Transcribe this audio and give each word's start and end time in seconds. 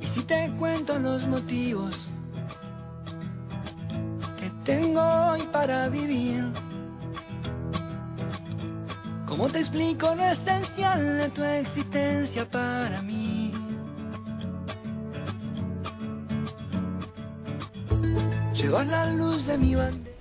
Y 0.00 0.06
si 0.14 0.22
te 0.24 0.50
cuento 0.58 0.98
los 0.98 1.26
motivos 1.26 1.96
que 4.38 4.50
tengo 4.64 5.00
hoy 5.00 5.42
para 5.52 5.88
vivir, 5.88 6.44
¿cómo 9.26 9.48
te 9.48 9.60
explico 9.60 10.14
lo 10.14 10.24
esencial 10.24 11.18
de 11.18 11.28
tu 11.30 11.42
existencia 11.42 12.48
para 12.50 13.02
mí? 13.02 13.27
Llevas 18.58 18.88
la 18.88 19.06
luz 19.06 19.46
de 19.46 19.56
mi 19.56 19.76
bandera. 19.76 20.16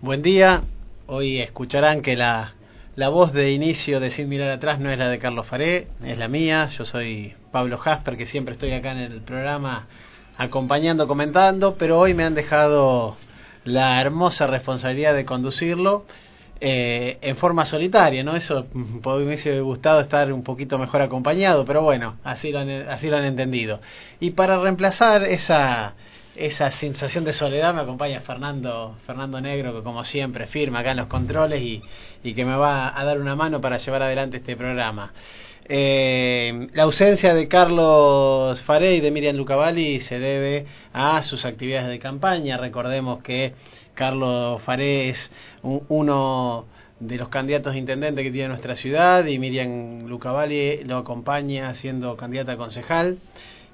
Buen 0.00 0.22
día. 0.22 0.62
Hoy 1.06 1.42
escucharán 1.42 2.00
que 2.00 2.16
la, 2.16 2.54
la 2.96 3.10
voz 3.10 3.34
de 3.34 3.52
inicio 3.52 4.00
de 4.00 4.08
Sin 4.08 4.30
Mirar 4.30 4.50
Atrás 4.52 4.80
no 4.80 4.90
es 4.90 4.98
la 4.98 5.10
de 5.10 5.18
Carlos 5.18 5.46
Faré, 5.46 5.88
es 6.02 6.16
la 6.16 6.28
mía. 6.28 6.70
Yo 6.78 6.86
soy 6.86 7.34
Pablo 7.52 7.76
Jasper, 7.76 8.16
que 8.16 8.24
siempre 8.24 8.54
estoy 8.54 8.72
acá 8.72 8.92
en 8.92 8.98
el 9.00 9.20
programa 9.20 9.86
acompañando, 10.38 11.06
comentando, 11.06 11.74
pero 11.74 11.98
hoy 11.98 12.14
me 12.14 12.24
han 12.24 12.34
dejado 12.34 13.18
la 13.64 14.00
hermosa 14.00 14.46
responsabilidad 14.46 15.14
de 15.14 15.26
conducirlo 15.26 16.06
eh, 16.58 17.18
en 17.20 17.36
forma 17.36 17.66
solitaria, 17.66 18.24
¿no? 18.24 18.34
Eso 18.34 18.66
me 18.72 19.24
hubiese 19.24 19.60
gustado 19.60 20.00
estar 20.00 20.32
un 20.32 20.42
poquito 20.42 20.78
mejor 20.78 21.02
acompañado, 21.02 21.66
pero 21.66 21.82
bueno, 21.82 22.16
así 22.24 22.50
lo 22.50 22.60
han, 22.60 22.70
así 22.88 23.10
lo 23.10 23.18
han 23.18 23.26
entendido. 23.26 23.78
Y 24.20 24.30
para 24.30 24.58
reemplazar 24.58 25.24
esa 25.24 25.92
esa 26.46 26.70
sensación 26.70 27.24
de 27.24 27.32
soledad 27.32 27.74
me 27.74 27.82
acompaña 27.82 28.20
Fernando 28.22 28.96
Fernando 29.06 29.40
Negro 29.40 29.74
que 29.74 29.82
como 29.82 30.04
siempre 30.04 30.46
firma 30.46 30.80
acá 30.80 30.92
en 30.92 30.96
los 30.98 31.06
controles 31.06 31.60
y, 31.62 31.82
y 32.24 32.34
que 32.34 32.44
me 32.44 32.56
va 32.56 32.98
a 32.98 33.04
dar 33.04 33.18
una 33.20 33.36
mano 33.36 33.60
para 33.60 33.78
llevar 33.78 34.02
adelante 34.02 34.38
este 34.38 34.56
programa. 34.56 35.12
Eh, 35.72 36.66
la 36.72 36.82
ausencia 36.84 37.32
de 37.34 37.46
Carlos 37.46 38.60
Faré 38.62 38.96
y 38.96 39.00
de 39.00 39.10
Miriam 39.10 39.36
Lucavalli 39.36 40.00
se 40.00 40.18
debe 40.18 40.66
a 40.92 41.22
sus 41.22 41.44
actividades 41.44 41.88
de 41.88 41.98
campaña. 42.00 42.56
Recordemos 42.56 43.22
que 43.22 43.52
Carlos 43.94 44.60
Faré 44.62 45.10
es 45.10 45.30
un- 45.62 45.82
uno 45.88 46.64
de 46.98 47.16
los 47.16 47.28
candidatos 47.28 47.74
a 47.74 47.78
intendente 47.78 48.22
que 48.22 48.30
tiene 48.30 48.48
nuestra 48.48 48.74
ciudad 48.74 49.24
y 49.26 49.38
Miriam 49.38 50.06
Lucavalli 50.06 50.84
lo 50.84 50.96
acompaña 50.98 51.72
siendo 51.74 52.16
candidata 52.16 52.52
a 52.52 52.56
concejal. 52.56 53.18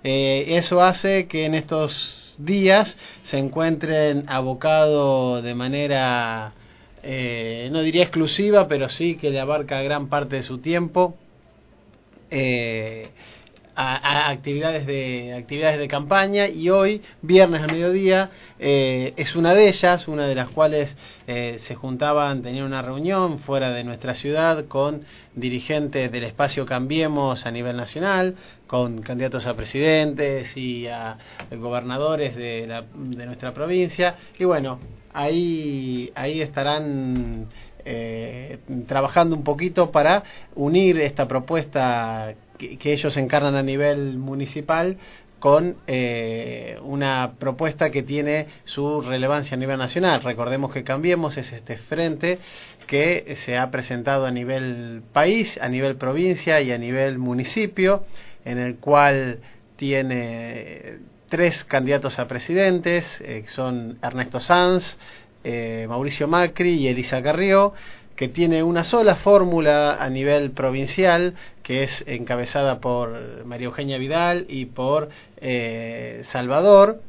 Eh, 0.05 0.57
eso 0.57 0.81
hace 0.81 1.27
que 1.27 1.47
en 1.47 1.55
estos 1.55 2.37
días 2.39 2.97
se 3.25 3.39
encuentren 3.39 4.25
abocados 4.29 5.43
de 5.43 5.55
manera, 5.55 6.53
eh, 7.03 7.69
no 7.73 7.83
diría 7.83 8.03
exclusiva, 8.03 8.69
pero 8.69 8.89
sí 8.89 9.17
que 9.17 9.31
le 9.31 9.41
abarca 9.41 9.83
gran 9.83 10.09
parte 10.09 10.37
de 10.37 10.43
su 10.43 10.59
tiempo. 10.59 11.17
Eh, 12.31 13.09
a, 13.77 13.97
a 13.97 14.31
actividades 14.31 14.87
de 14.87 15.35
actividades 15.35 15.79
de 15.79 15.87
campaña 15.87 16.49
y 16.49 16.71
hoy 16.71 17.03
viernes 17.23 17.63
al 17.63 17.73
mediodía 17.73 18.31
eh, 18.59 19.13
es 19.17 19.37
una 19.37 19.55
de 19.55 19.69
ellas 19.69 20.09
una 20.09 20.27
de 20.27 20.35
las 20.35 20.49
cuales 20.49 20.97
eh, 21.27 21.57
se 21.59 21.75
juntaban 21.75 22.43
tenían 22.43 22.65
una 22.65 22.81
reunión 22.81 23.39
fuera 23.39 23.71
de 23.71 23.85
nuestra 23.85 24.15
ciudad 24.15 24.65
con 24.67 25.03
dirigentes 25.35 26.11
del 26.11 26.25
espacio 26.25 26.65
Cambiemos 26.65 27.45
a 27.45 27.51
nivel 27.51 27.77
nacional 27.77 28.37
con 28.67 29.03
candidatos 29.03 29.47
a 29.47 29.55
presidentes 29.55 30.57
y 30.57 30.87
a 30.87 31.19
gobernadores 31.51 32.35
de, 32.35 32.67
la, 32.67 32.85
de 32.95 33.27
nuestra 33.27 33.53
provincia. 33.53 34.17
Y 34.39 34.45
bueno 34.45 34.81
ahí 35.13 36.11
ahí 36.15 36.41
estarán 36.41 37.47
eh, 37.85 38.59
trabajando 38.89 39.37
un 39.37 39.45
poquito 39.45 39.93
para 39.93 40.25
unir 40.57 40.99
esta 40.99 41.29
propuesta 41.29 42.35
que, 42.59 42.93
ellos 42.93 43.17
encarnan 43.17 43.57
a 43.57 43.63
nivel 43.63 44.19
municipal 44.19 44.97
con 45.39 45.77
eh, 45.87 46.79
una 46.83 47.33
propuesta 47.39 47.91
que 47.91 48.03
tiene 48.03 48.47
su 48.65 49.03
relevancia 49.03 49.57
a 49.57 49.61
nivel 49.61 49.79
nacional. 49.79 50.23
Recordemos 50.23 50.73
que 50.73 50.83
Cambiemos 50.83 51.37
es 51.37 51.53
este 51.53 51.77
frente 51.77 52.39
que 52.87 53.37
se 53.45 53.57
ha 53.57 53.71
presentado 53.71 54.27
a 54.27 54.31
nivel 54.31 55.03
país, 55.13 55.59
a 55.61 55.69
nivel 55.69 55.97
provincia 55.97 56.61
y 56.61 56.73
a 56.73 56.79
nivel 56.79 57.19
municipio, 57.19 58.05
en 58.45 58.59
el 58.59 58.77
cual 58.77 59.41
tiene 59.77 60.99
tres 61.29 61.65
candidatos 61.65 62.19
a 62.19 62.29
presidentes, 62.29 63.21
eh, 63.21 63.45
son 63.49 63.99
Ernesto 64.03 64.41
Sanz, 64.41 64.97
eh, 65.45 65.87
Mauricio 65.89 66.29
Macri 66.29 66.75
y 66.75 66.89
Elisa 66.89 67.23
Carrió, 67.23 67.73
que 68.17 68.29
tiene 68.29 68.63
una 68.63 68.83
sola 68.83 69.17
fórmula 69.17 70.03
a 70.03 70.09
nivel 70.09 70.51
provincial, 70.51 71.35
que 71.63 71.83
es 71.83 72.03
encabezada 72.07 72.81
por 72.81 73.45
María 73.45 73.67
Eugenia 73.67 73.99
Vidal 73.99 74.47
y 74.49 74.67
por 74.67 75.11
eh, 75.41 76.23
Salvador 76.25 77.01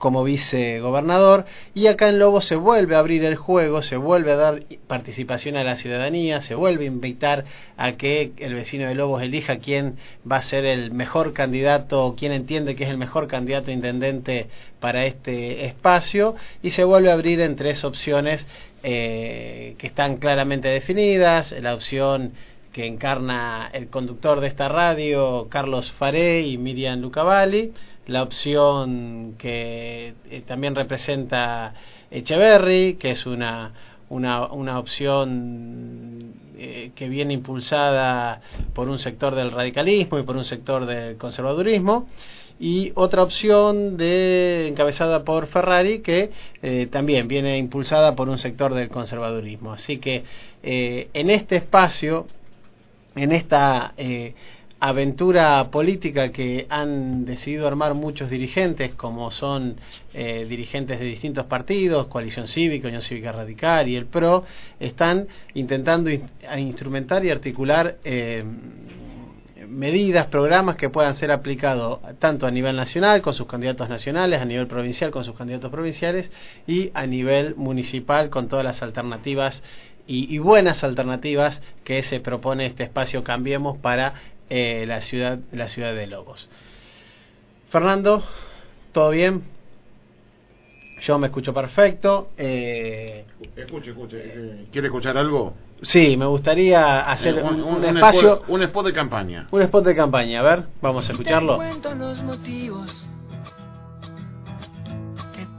como 0.00 0.24
vicegobernador 0.24 1.44
y 1.74 1.86
acá 1.86 2.08
en 2.08 2.18
Lobo 2.18 2.40
se 2.40 2.56
vuelve 2.56 2.96
a 2.96 3.00
abrir 3.00 3.22
el 3.22 3.36
juego, 3.36 3.82
se 3.82 3.96
vuelve 3.96 4.32
a 4.32 4.36
dar 4.36 4.62
participación 4.86 5.58
a 5.58 5.62
la 5.62 5.76
ciudadanía, 5.76 6.40
se 6.40 6.54
vuelve 6.54 6.84
a 6.84 6.88
invitar 6.88 7.44
a 7.76 7.92
que 7.92 8.32
el 8.38 8.54
vecino 8.54 8.88
de 8.88 8.94
Lobos 8.94 9.22
elija 9.22 9.58
quién 9.58 9.98
va 10.28 10.38
a 10.38 10.42
ser 10.42 10.64
el 10.64 10.90
mejor 10.90 11.34
candidato, 11.34 12.14
quién 12.18 12.32
entiende 12.32 12.74
que 12.74 12.84
es 12.84 12.90
el 12.90 12.96
mejor 12.96 13.28
candidato 13.28 13.70
intendente 13.70 14.46
para 14.80 15.04
este 15.04 15.66
espacio 15.66 16.34
y 16.62 16.70
se 16.70 16.82
vuelve 16.82 17.10
a 17.10 17.12
abrir 17.12 17.40
en 17.42 17.54
tres 17.54 17.84
opciones 17.84 18.46
eh, 18.82 19.74
que 19.76 19.86
están 19.86 20.16
claramente 20.16 20.68
definidas, 20.68 21.52
la 21.60 21.74
opción 21.74 22.32
que 22.72 22.86
encarna 22.86 23.68
el 23.72 23.88
conductor 23.88 24.40
de 24.40 24.48
esta 24.48 24.68
radio, 24.68 25.48
Carlos 25.50 25.90
Faré 25.92 26.42
y 26.42 26.56
Miriam 26.58 27.00
Lucavalli, 27.00 27.72
la 28.06 28.22
opción 28.22 29.34
que 29.38 30.14
eh, 30.30 30.42
también 30.46 30.74
representa 30.74 31.74
Echeverry, 32.10 32.94
que 32.94 33.12
es 33.12 33.26
una, 33.26 33.72
una, 34.08 34.46
una 34.46 34.78
opción 34.78 36.32
eh, 36.56 36.92
que 36.94 37.08
viene 37.08 37.34
impulsada 37.34 38.40
por 38.74 38.88
un 38.88 38.98
sector 38.98 39.34
del 39.34 39.52
radicalismo 39.52 40.18
y 40.18 40.22
por 40.22 40.36
un 40.36 40.44
sector 40.44 40.86
del 40.86 41.16
conservadurismo, 41.16 42.08
y 42.58 42.92
otra 42.94 43.22
opción 43.22 43.96
de 43.96 44.68
encabezada 44.68 45.24
por 45.24 45.46
Ferrari 45.46 46.00
que 46.00 46.30
eh, 46.62 46.88
también 46.90 47.26
viene 47.26 47.56
impulsada 47.56 48.14
por 48.14 48.28
un 48.28 48.36
sector 48.36 48.74
del 48.74 48.90
conservadurismo. 48.90 49.72
Así 49.72 49.98
que 49.98 50.24
en 50.62 51.30
este 51.30 51.56
espacio, 51.56 52.26
en 53.20 53.32
esta 53.32 53.92
eh, 53.98 54.34
aventura 54.80 55.70
política 55.70 56.32
que 56.32 56.66
han 56.70 57.26
decidido 57.26 57.66
armar 57.66 57.92
muchos 57.92 58.30
dirigentes, 58.30 58.94
como 58.94 59.30
son 59.30 59.76
eh, 60.14 60.46
dirigentes 60.48 60.98
de 60.98 61.04
distintos 61.04 61.44
partidos, 61.44 62.06
Coalición 62.06 62.48
Cívica, 62.48 62.88
Unión 62.88 63.02
Cívica 63.02 63.30
Radical 63.30 63.88
y 63.88 63.96
el 63.96 64.06
PRO, 64.06 64.44
están 64.78 65.28
intentando 65.52 66.08
instrumentar 66.56 67.22
y 67.26 67.30
articular 67.30 67.98
eh, 68.04 68.42
medidas, 69.68 70.26
programas 70.28 70.76
que 70.76 70.88
puedan 70.88 71.14
ser 71.14 71.30
aplicados 71.30 72.00
tanto 72.18 72.46
a 72.46 72.50
nivel 72.50 72.74
nacional 72.74 73.20
con 73.20 73.34
sus 73.34 73.46
candidatos 73.46 73.88
nacionales, 73.90 74.40
a 74.40 74.46
nivel 74.46 74.66
provincial 74.66 75.10
con 75.10 75.24
sus 75.24 75.36
candidatos 75.36 75.70
provinciales 75.70 76.30
y 76.66 76.90
a 76.94 77.06
nivel 77.06 77.54
municipal 77.56 78.30
con 78.30 78.48
todas 78.48 78.64
las 78.64 78.82
alternativas 78.82 79.62
y, 80.10 80.34
y 80.34 80.38
buenas 80.38 80.82
alternativas 80.82 81.62
que 81.84 82.02
se 82.02 82.18
propone 82.20 82.66
este 82.66 82.82
espacio 82.82 83.22
Cambiemos 83.22 83.78
para 83.78 84.14
eh, 84.50 84.84
la 84.88 85.00
ciudad 85.00 85.38
la 85.52 85.68
ciudad 85.68 85.94
de 85.94 86.06
Lobos. 86.08 86.48
Fernando, 87.70 88.24
¿todo 88.92 89.10
bien? 89.10 89.42
Yo 91.02 91.18
me 91.18 91.28
escucho 91.28 91.54
perfecto. 91.54 92.30
Eh, 92.36 93.24
Escuche, 93.56 93.90
escuche. 93.90 94.16
eh, 94.22 94.66
¿Quiere 94.72 94.88
escuchar 94.88 95.16
algo? 95.16 95.54
sí, 95.82 96.14
me 96.16 96.26
gustaría 96.26 97.00
hacer 97.02 97.38
Eh, 97.38 97.42
un, 97.42 97.62
un 97.62 97.84
espacio, 97.84 98.20
spot, 98.34 98.44
un 98.48 98.62
spot 98.64 98.86
de 98.86 98.92
campaña. 98.92 99.46
un 99.50 99.62
spot 99.62 99.84
de 99.86 99.94
campaña. 99.96 100.40
A 100.40 100.42
ver, 100.42 100.64
vamos 100.82 101.04
a 101.04 101.06
Te 101.08 101.12
escucharlo. 101.12 101.56
cuento 101.56 101.94
los 101.94 102.20
motivos 102.22 103.06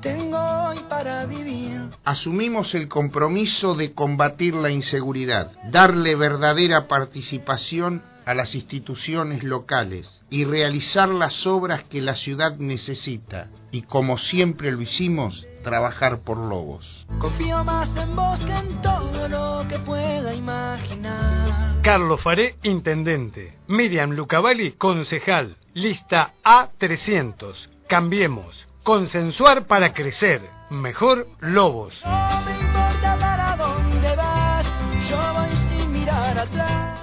tengo 0.01 0.37
hoy 0.37 0.79
para 0.89 1.25
vivir. 1.25 1.89
Asumimos 2.03 2.75
el 2.75 2.87
compromiso 2.87 3.75
de 3.75 3.93
combatir 3.93 4.53
la 4.55 4.71
inseguridad, 4.71 5.51
darle 5.69 6.15
verdadera 6.15 6.87
participación 6.87 8.01
a 8.25 8.33
las 8.33 8.55
instituciones 8.55 9.43
locales 9.43 10.23
y 10.29 10.45
realizar 10.45 11.09
las 11.09 11.45
obras 11.47 11.83
que 11.83 12.01
la 12.01 12.15
ciudad 12.15 12.57
necesita. 12.57 13.49
Y 13.71 13.83
como 13.83 14.17
siempre 14.17 14.71
lo 14.71 14.81
hicimos, 14.81 15.47
trabajar 15.63 16.19
por 16.19 16.37
Lobos. 16.37 17.07
Confío 17.19 17.63
más 17.63 17.89
en 17.95 18.15
vos 18.15 18.39
que 18.39 18.53
en 18.53 18.81
todo 18.81 19.27
lo 19.27 19.67
que 19.67 19.79
pueda 19.79 20.33
imaginar. 20.33 21.81
Carlos 21.81 22.21
Faré, 22.21 22.57
intendente. 22.63 23.57
Miriam 23.67 24.11
Lucavalli, 24.11 24.73
concejal. 24.73 25.55
Lista 25.73 26.33
A300. 26.43 27.55
Cambiemos. 27.87 28.70
Consensuar 28.83 29.67
para 29.67 29.93
crecer. 29.93 30.41
Mejor 30.71 31.27
Lobos. 31.39 32.01
No 32.03 32.41
me 32.41 32.51
importa 32.53 33.17
para 33.19 33.55
dónde 33.55 34.15
vas, 34.15 34.65
yo 35.07 35.17
voy 35.33 35.79
sin 35.79 35.91
mirar 35.91 36.39
atrás. 36.39 36.99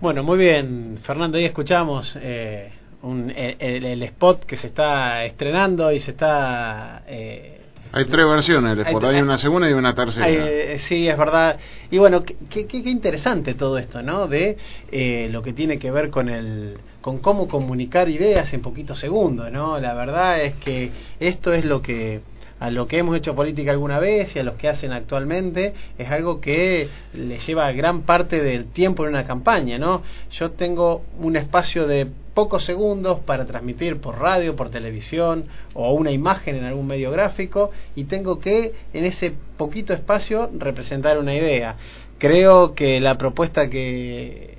Bueno, 0.00 0.22
muy 0.22 0.36
bien, 0.36 0.98
Fernando, 1.02 1.38
ahí 1.38 1.46
escuchamos 1.46 2.14
eh, 2.20 2.72
un, 3.02 3.30
el, 3.30 3.86
el 3.86 4.02
spot 4.02 4.44
que 4.44 4.56
se 4.56 4.66
está 4.66 5.24
estrenando 5.24 5.90
y 5.90 5.98
se 5.98 6.10
está... 6.10 7.02
Eh, 7.06 7.67
Hay 7.92 8.04
tres 8.06 8.26
versiones 8.26 8.76
del 8.76 8.86
spot, 8.86 9.04
Hay- 9.04 9.16
hay 9.16 9.22
una 9.22 9.38
segunda 9.38 9.68
y 9.68 9.72
una 9.72 9.94
tercera. 9.94 10.26
Eh, 10.28 10.78
sí, 10.78 11.08
es 11.08 11.16
verdad. 11.16 11.58
Y 11.90 11.98
bueno, 11.98 12.22
qué, 12.24 12.36
qué- 12.50 12.66
qué 12.66 12.90
interesante 12.90 13.54
todo 13.54 13.78
esto, 13.78 14.02
¿no? 14.02 14.26
De 14.28 14.56
eh, 14.92 15.28
lo 15.30 15.42
que 15.42 15.52
tiene 15.52 15.78
que 15.78 15.90
ver 15.90 16.10
con 16.10 16.28
el 16.28 16.78
con 17.00 17.18
cómo 17.18 17.48
comunicar 17.48 18.08
ideas 18.08 18.52
en 18.52 18.60
poquitos 18.60 18.98
segundos, 18.98 19.50
¿no? 19.52 19.78
La 19.80 19.94
verdad 19.94 20.42
es 20.42 20.54
que 20.56 20.90
esto 21.20 21.52
es 21.54 21.64
lo 21.64 21.80
que 21.80 22.20
a 22.60 22.70
lo 22.70 22.88
que 22.88 22.98
hemos 22.98 23.16
hecho 23.16 23.34
política 23.34 23.70
alguna 23.70 23.98
vez 23.98 24.34
y 24.34 24.38
a 24.38 24.42
los 24.42 24.56
que 24.56 24.68
hacen 24.68 24.92
actualmente 24.92 25.74
es 25.96 26.10
algo 26.10 26.40
que 26.40 26.88
le 27.12 27.38
lleva 27.38 27.70
gran 27.72 28.02
parte 28.02 28.42
del 28.42 28.66
tiempo 28.66 29.04
en 29.04 29.10
una 29.10 29.26
campaña, 29.26 29.78
¿no? 29.78 30.02
Yo 30.32 30.50
tengo 30.52 31.02
un 31.18 31.36
espacio 31.36 31.86
de 31.86 32.08
pocos 32.34 32.64
segundos 32.64 33.20
para 33.20 33.46
transmitir 33.46 34.00
por 34.00 34.20
radio, 34.20 34.54
por 34.54 34.70
televisión 34.70 35.46
o 35.74 35.92
una 35.92 36.12
imagen 36.12 36.56
en 36.56 36.64
algún 36.64 36.86
medio 36.86 37.10
gráfico 37.10 37.70
y 37.96 38.04
tengo 38.04 38.38
que 38.38 38.74
en 38.92 39.04
ese 39.04 39.34
poquito 39.56 39.92
espacio 39.92 40.50
representar 40.56 41.18
una 41.18 41.34
idea. 41.34 41.76
Creo 42.18 42.74
que 42.74 43.00
la 43.00 43.18
propuesta 43.18 43.70
que, 43.70 44.58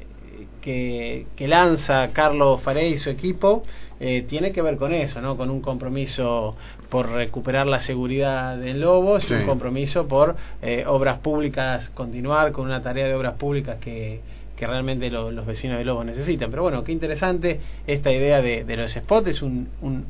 que, 0.62 1.28
que 1.36 1.48
lanza 1.48 2.12
Carlos 2.12 2.62
Farey 2.62 2.94
y 2.94 2.98
su 2.98 3.10
equipo 3.10 3.64
eh, 4.00 4.22
tiene 4.30 4.52
que 4.52 4.62
ver 4.62 4.78
con 4.78 4.94
eso, 4.94 5.22
¿no? 5.22 5.36
Con 5.38 5.50
un 5.50 5.62
compromiso 5.62 6.56
por 6.90 7.10
recuperar 7.12 7.68
la 7.68 7.80
seguridad 7.80 8.62
en 8.66 8.80
Lobos 8.82 9.24
Sí. 9.24 9.34
y 9.34 9.38
un 9.38 9.46
compromiso 9.46 10.08
por 10.08 10.36
eh, 10.62 10.86
obras 10.88 11.20
públicas, 11.20 11.90
continuar 11.94 12.52
con 12.52 12.66
una 12.66 12.82
tarea 12.82 13.08
de 13.08 13.14
obras 13.14 13.36
públicas 13.36 13.78
que, 13.80 14.22
que 14.56 14.68
realmente 14.68 15.10
lo- 15.10 15.32
los 15.32 15.46
vecinos 15.46 15.78
de 15.78 15.86
Lobos 15.86 16.06
necesitan. 16.06 16.50
Pero 16.50 16.64
bueno, 16.64 16.84
qué 16.84 16.92
interesante 16.92 17.60
esta 17.88 18.12
idea 18.12 18.42
de, 18.42 18.64
de 18.64 18.78
los 18.78 18.92
spots, 18.92 19.28
es 19.28 19.42
un, 19.42 19.70
un- 19.82 20.06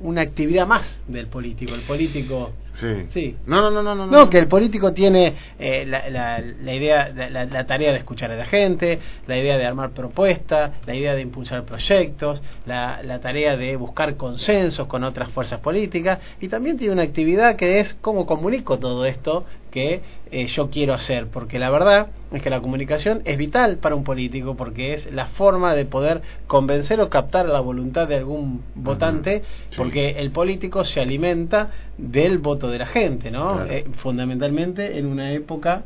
una 0.00 0.20
actividad 0.22 0.66
más 0.66 1.00
del 1.08 1.26
político. 1.26 1.74
El 1.74 1.82
político 1.82 2.52
Sí. 2.72 3.06
Sí. 3.10 3.36
No, 3.46 3.60
no, 3.60 3.70
no, 3.72 3.82
no, 3.82 3.94
no. 3.96 4.06
no, 4.06 4.30
que 4.30 4.38
el 4.38 4.46
político 4.46 4.92
tiene 4.92 5.34
eh, 5.58 5.84
la, 5.84 6.08
la- 6.10 6.38
la 6.40 6.74
idea, 6.74 7.08
la, 7.12 7.28
la- 7.28 7.44
la 7.46 7.66
tarea 7.66 7.90
de 7.90 7.98
escuchar 7.98 8.30
a 8.30 8.36
la 8.36 8.44
gente, 8.46 9.00
la 9.26 9.36
idea 9.36 9.58
de 9.58 9.66
armar 9.66 9.90
propuestas, 9.90 10.72
la 10.86 10.94
idea 10.94 11.16
de 11.16 11.22
impulsar 11.22 11.64
proyectos, 11.64 12.40
la, 12.66 13.02
la 13.02 13.20
tarea 13.20 13.56
de 13.56 13.74
buscar 13.74 14.16
consensos 14.16 14.86
con 14.86 15.02
otras 15.02 15.28
fuerzas 15.30 15.58
políticas 15.58 16.20
y 16.40 16.46
también 16.48 16.76
tiene 16.78 16.92
una 16.92 17.02
actividad 17.02 17.56
que 17.56 17.80
es 17.80 17.94
cómo 17.94 18.26
comunico 18.26 18.78
todo 18.78 19.06
esto 19.06 19.44
que 19.70 20.02
eh, 20.30 20.46
yo 20.46 20.70
quiero 20.70 20.94
hacer, 20.94 21.28
porque 21.28 21.58
la 21.58 21.70
verdad 21.70 22.08
es 22.32 22.42
que 22.42 22.50
la 22.50 22.60
comunicación 22.60 23.22
es 23.24 23.38
vital 23.38 23.78
para 23.78 23.94
un 23.94 24.04
político 24.04 24.56
porque 24.56 24.94
es 24.94 25.12
la 25.12 25.26
forma 25.26 25.74
de 25.74 25.84
poder 25.84 26.22
convencer 26.46 27.00
o 27.00 27.08
captar 27.08 27.46
la 27.46 27.60
voluntad 27.60 28.08
de 28.08 28.16
algún 28.16 28.62
votante, 28.74 29.42
sí. 29.70 29.76
porque 29.76 30.10
el 30.18 30.30
político 30.30 30.84
se 30.84 31.00
alimenta 31.00 31.70
del 31.96 32.38
voto 32.38 32.70
de 32.70 32.78
la 32.78 32.86
gente, 32.86 33.30
¿no? 33.30 33.54
Claro. 33.54 33.72
Eh, 33.72 33.86
fundamentalmente 33.96 34.98
en 34.98 35.06
una 35.06 35.32
época 35.32 35.84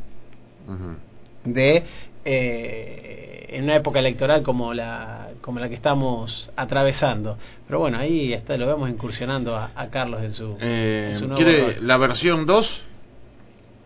de 1.45 1.85
eh, 2.25 3.49
en 3.51 3.65
una 3.65 3.77
época 3.77 3.99
electoral 3.99 4.43
como 4.43 4.73
la 4.75 5.29
como 5.41 5.61
la 5.61 5.69
que 5.69 5.75
estamos 5.75 6.51
atravesando. 6.57 7.37
Pero 7.67 7.81
bueno, 7.81 7.99
ahí 7.99 8.33
está, 8.33 8.57
lo 8.57 8.67
vemos 8.67 8.89
incursionando 8.89 9.57
a, 9.57 9.73
a 9.75 9.89
Carlos 9.89 10.23
en 10.23 10.33
su, 10.33 10.57
en 10.61 11.15
su 11.17 11.27
nuevo 11.27 11.43
¿Quiere 11.43 11.75
rol. 11.75 11.87
la 11.87 11.97
versión 11.97 12.47
2? 12.47 12.85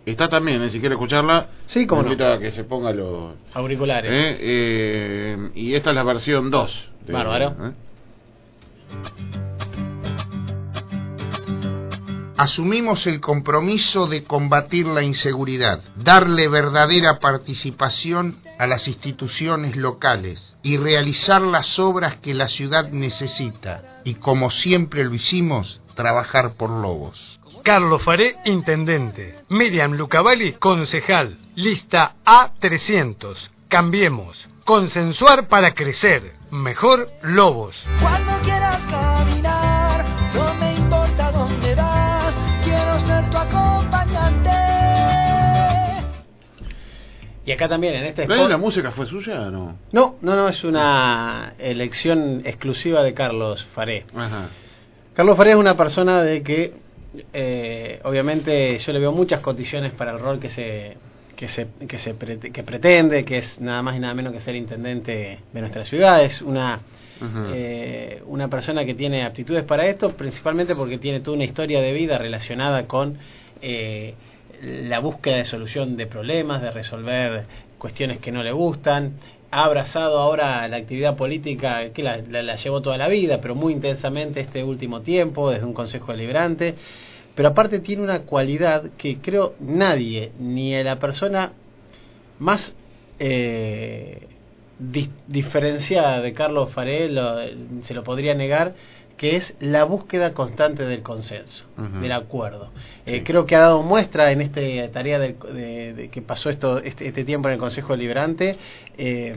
Está 0.07 0.29
también, 0.29 0.63
eh, 0.63 0.71
si 0.71 0.79
quiere 0.79 0.95
escucharla. 0.95 1.49
Sí, 1.67 1.85
cómo 1.87 2.03
le 2.05 2.17
no. 2.17 2.39
que 2.39 2.53
se 2.53 2.63
ponga 2.63 2.93
los... 2.93 3.35
auriculares. 3.53 4.11
eh, 4.13 4.39
eh, 4.41 5.51
y 5.57 5.75
esta 5.75 5.91
es 5.91 5.97
la 5.97 6.05
versión 6.05 6.49
2. 6.51 6.91
de- 7.07 7.13
Bárbaro. 7.13 7.57
eh. 7.67 7.73
Asumimos 12.37 13.07
el 13.09 13.21
compromiso 13.21 14.07
de 14.07 14.23
combatir 14.23 14.87
la 14.87 15.03
inseguridad, 15.03 15.83
darle 15.97 16.47
verdadera 16.49 17.19
participación 17.19 18.37
a 18.59 18.67
las 18.67 18.87
instituciones 18.89 19.75
locales 19.75 20.57
y 20.63 20.77
realizar 20.77 21.43
las 21.43 21.79
obras 21.79 22.17
que 22.19 22.35
la 22.35 22.49
ciudad 22.49 22.91
necesita. 22.91 24.01
Y 24.05 24.15
como 24.15 24.51
siempre 24.51 25.05
lo 25.05 25.15
hicimos, 25.15 25.81
trabajar 25.97 26.55
por 26.55 26.71
Lobos. 26.71 27.41
Carlos 27.67 28.01
Faré, 28.05 28.37
intendente. 28.45 29.35
Miriam 29.49 29.95
Lucavalli, 29.95 30.53
concejal. 30.53 31.37
Lista 31.57 32.15
A300. 32.25 33.37
Cambiemos. 33.67 34.47
Consensuar 34.65 35.49
para 35.49 35.73
crecer. 35.75 36.35
Mejor 36.53 37.09
Lobos. 37.23 37.77
Cuando 38.01 38.33
quieras 38.45 38.81
caminar, 38.89 40.05
no 40.33 40.55
me 40.55 40.75
importa 40.77 41.33
dónde 41.33 41.75
vas, 41.75 42.37
quiero 42.65 43.01
ser 43.01 43.31
tu 43.31 43.37
acompañante. 43.37 44.51
Y 47.45 47.51
acá 47.53 47.69
también 47.69 47.95
en 47.95 48.05
este 48.05 48.29
¿La, 48.29 48.35
spot- 48.37 48.51
la 48.51 48.59
música 48.59 48.93
fue 48.93 49.07
suya 49.07 49.41
o 49.43 49.51
no? 49.51 49.79
No, 49.91 50.17
no, 50.21 50.37
no, 50.37 50.49
es 50.49 50.63
una 50.63 51.55
elección 51.59 52.43
exclusiva 52.45 53.03
de 53.03 53.13
Carlos 53.13 53.67
Faré. 53.75 54.07
Ajá. 54.17 54.51
Carlos 55.15 55.37
Faré 55.37 55.51
es 55.51 55.57
una 55.57 55.77
persona 55.77 56.23
de 56.23 56.43
que, 56.45 56.75
eh, 57.33 58.01
obviamente, 58.05 58.79
yo 58.79 58.93
le 58.93 58.99
veo 58.99 59.13
muchas 59.13 59.41
condiciones 59.41 59.93
para 59.93 60.13
el 60.13 60.19
rol 60.21 60.41
que 60.41 60.49
se 60.49 60.97
que 61.37 61.49
se, 61.49 61.67
que 61.87 61.99
se 61.99 62.15
que 62.17 62.63
pretende, 62.63 63.25
que 63.27 63.39
es 63.39 63.61
nada 63.61 63.83
más 63.83 63.95
y 63.97 64.01
nada 64.01 64.15
menos 64.15 64.33
que 64.33 64.41
ser 64.41 64.55
intendente 64.57 65.39
de 65.53 65.61
nuestra 65.61 65.85
ciudad. 65.85 66.23
Es 66.25 66.41
una 66.43 66.81
eh, 67.55 68.23
una 68.27 68.49
persona 68.49 68.85
que 68.85 68.95
tiene 68.95 69.25
aptitudes 69.25 69.65
para 69.65 69.87
esto, 69.87 70.13
principalmente 70.17 70.75
porque 70.75 70.99
tiene 70.99 71.21
toda 71.21 71.37
una 71.37 71.45
historia 71.45 71.81
de 71.83 71.93
vida 71.93 72.19
relacionada 72.19 72.87
con 72.87 73.19
eh, 73.63 74.15
la 74.63 74.99
búsqueda 75.01 75.37
de 75.37 75.45
solución 75.45 75.97
de 75.97 76.07
problemas, 76.07 76.63
de 76.63 76.71
resolver 76.71 77.45
cuestiones 77.79 78.19
que 78.19 78.33
no 78.33 78.43
le 78.43 78.53
gustan. 78.53 79.13
Ha 79.51 79.65
abrazado 79.65 80.19
ahora 80.19 80.67
la 80.69 80.77
actividad 80.79 81.17
política 81.17 81.91
que 81.91 82.03
la, 82.03 82.19
la- 82.19 82.43
la 82.43 82.57
llevó 82.57 82.83
toda 82.83 82.97
la 82.99 83.09
vida, 83.09 83.41
pero 83.41 83.55
muy 83.55 83.73
intensamente 83.75 84.41
este 84.41 84.65
último 84.65 85.03
tiempo, 85.03 85.51
desde 85.51 85.65
un 85.67 85.73
consejo 85.75 86.13
deliberante. 86.13 86.75
Pero 87.37 87.49
aparte 87.51 87.79
tiene 87.79 88.03
una 88.03 88.23
cualidad 88.23 88.91
que 88.99 89.19
creo 89.19 89.55
nadie, 89.61 90.33
ni 90.41 90.75
a 90.75 90.83
la 90.83 90.99
persona 90.99 91.53
más 92.41 92.75
eh, 93.19 94.27
di- 94.79 95.11
diferenciada 95.29 96.21
de 96.21 96.33
Carlos 96.33 96.71
Faré 96.73 97.09
lo- 97.09 97.39
se 97.83 97.95
lo 97.95 98.03
podría 98.03 98.35
negar, 98.35 98.75
que 99.17 99.37
es 99.37 99.55
la 99.61 99.85
búsqueda 99.85 100.35
constante 100.35 100.85
del 100.85 101.03
consenso, 101.03 101.65
del 102.03 102.13
acuerdo. 102.13 102.71
Eh, 103.07 103.23
creo 103.25 103.47
que 103.47 103.57
ha 103.57 103.61
dado 103.61 103.83
muestra 103.83 104.31
en 104.33 104.43
esta 104.43 104.61
tarea 104.93 105.19
de, 105.19 105.35
de 105.95 106.09
que 106.11 106.21
pasó 106.21 106.51
esto 106.51 106.79
este, 106.79 107.07
este 107.09 107.25
tiempo 107.25 107.49
en 107.49 107.55
el 107.55 107.61
Consejo 107.61 107.95
Deliberante, 107.95 108.57
eh, 108.99 109.35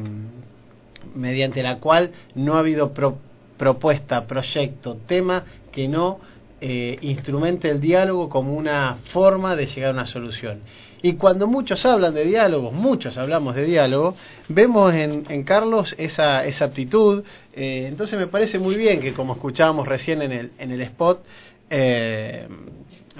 mediante 1.15 1.63
la 1.63 1.79
cual 1.79 2.11
no 2.35 2.55
ha 2.55 2.59
habido 2.59 2.93
pro- 2.93 3.17
propuesta, 3.57 4.25
proyecto, 4.25 4.97
tema 5.07 5.45
que 5.71 5.87
no 5.87 6.19
eh, 6.61 6.97
instrumente 7.01 7.69
el 7.69 7.79
diálogo 7.79 8.29
como 8.29 8.53
una 8.53 8.97
forma 9.11 9.55
de 9.55 9.65
llegar 9.67 9.91
a 9.91 9.93
una 9.93 10.05
solución. 10.05 10.61
Y 11.01 11.13
cuando 11.13 11.47
muchos 11.47 11.85
hablan 11.85 12.13
de 12.13 12.25
diálogo, 12.25 12.71
muchos 12.71 13.17
hablamos 13.17 13.55
de 13.55 13.65
diálogo, 13.65 14.15
vemos 14.49 14.93
en, 14.93 15.25
en 15.29 15.43
Carlos 15.43 15.95
esa, 15.97 16.45
esa 16.45 16.65
aptitud. 16.65 17.23
eh, 17.53 17.85
entonces 17.87 18.19
me 18.19 18.27
parece 18.27 18.59
muy 18.59 18.75
bien 18.75 18.99
que, 18.99 19.13
como 19.13 19.33
escuchábamos 19.33 19.87
recién 19.87 20.21
en 20.21 20.31
el, 20.33 20.51
en 20.59 20.71
el 20.71 20.81
spot, 20.81 21.23
eh, 21.69 22.47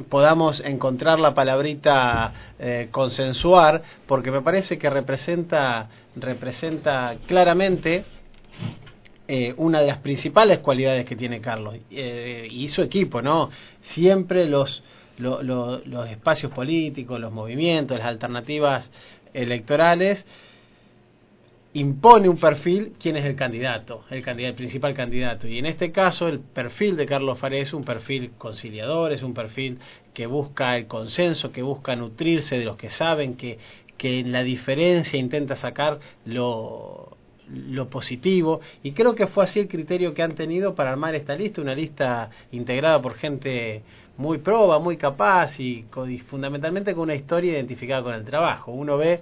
podamos 0.09 0.61
encontrar 0.61 1.19
la 1.19 1.33
palabrita 1.33 2.33
consensuar, 2.91 3.83
porque 4.07 4.31
me 4.31 4.41
parece 4.41 4.77
que 4.77 4.89
representa, 4.89 5.89
representa 6.15 7.15
claramente 7.27 8.05
eh, 9.31 9.53
una 9.57 9.79
de 9.79 9.87
las 9.87 9.99
principales 9.99 10.57
cualidades 10.59 11.05
que 11.05 11.15
tiene 11.15 11.39
Carlos 11.39 11.75
eh, 11.91 12.47
y 12.49 12.67
su 12.69 12.81
equipo, 12.81 13.21
¿no? 13.21 13.49
Siempre 13.81 14.45
los, 14.47 14.83
lo- 15.19 15.43
lo- 15.43 15.79
los 15.85 16.09
espacios 16.09 16.51
políticos, 16.51 17.19
los 17.19 17.31
movimientos, 17.31 17.97
las 17.99 18.07
alternativas 18.07 18.89
electorales 19.33 20.25
impone 21.73 22.27
un 22.27 22.37
perfil 22.37 22.93
quién 22.99 23.15
es 23.17 23.25
el 23.25 23.35
candidato, 23.35 24.03
el 24.09 24.23
candidato, 24.23 24.49
el 24.49 24.55
principal 24.55 24.93
candidato. 24.95 25.47
Y 25.47 25.59
en 25.59 25.67
este 25.67 25.91
caso 25.91 26.27
el 26.27 26.39
perfil 26.39 26.97
de 26.97 27.05
Carlos 27.05 27.37
Faré 27.37 27.61
es 27.61 27.73
un 27.73 27.83
perfil 27.83 28.31
conciliador, 28.37 29.11
es 29.11 29.21
un 29.21 29.35
perfil 29.35 29.77
que 30.15 30.25
busca 30.25 30.75
el 30.77 30.87
consenso, 30.87 31.51
que 31.51 31.61
busca 31.61 31.95
nutrirse 31.95 32.57
de 32.57 32.65
los 32.65 32.75
que 32.75 32.89
saben, 32.89 33.35
que, 33.35 33.59
que 33.97 34.19
en 34.21 34.31
la 34.31 34.41
diferencia 34.43 35.19
intenta 35.19 35.55
sacar 35.55 35.99
lo, 36.25 37.15
lo 37.53 37.89
positivo. 37.89 38.61
Y 38.83 38.91
creo 38.91 39.15
que 39.15 39.27
fue 39.27 39.43
así 39.43 39.59
el 39.59 39.67
criterio 39.67 40.13
que 40.13 40.23
han 40.23 40.35
tenido 40.35 40.75
para 40.75 40.91
armar 40.91 41.15
esta 41.15 41.35
lista, 41.35 41.61
una 41.61 41.75
lista 41.75 42.29
integrada 42.51 43.01
por 43.01 43.15
gente 43.15 43.81
muy 44.17 44.39
proba, 44.39 44.79
muy 44.79 44.97
capaz 44.97 45.59
y, 45.59 45.85
fundamentalmente 46.29 46.93
con 46.93 47.03
una 47.03 47.15
historia 47.15 47.53
identificada 47.53 48.03
con 48.03 48.13
el 48.13 48.25
trabajo. 48.25 48.71
Uno 48.71 48.97
ve 48.97 49.21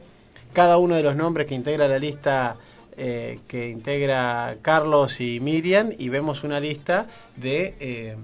cada 0.53 0.77
uno 0.77 0.95
de 0.95 1.03
los 1.03 1.15
nombres 1.15 1.47
que 1.47 1.55
integra 1.55 1.87
la 1.87 1.99
lista 1.99 2.57
eh, 2.99 3.41
que 3.47 3.69
integra 3.69 4.55
Carlos 4.63 5.21
y 5.21 5.39
Miriam 5.39 5.91
y 5.95 6.09
vemos 6.09 6.43
una 6.43 6.59
lista 6.59 7.05
de 7.35 7.75
eh, 7.79 8.15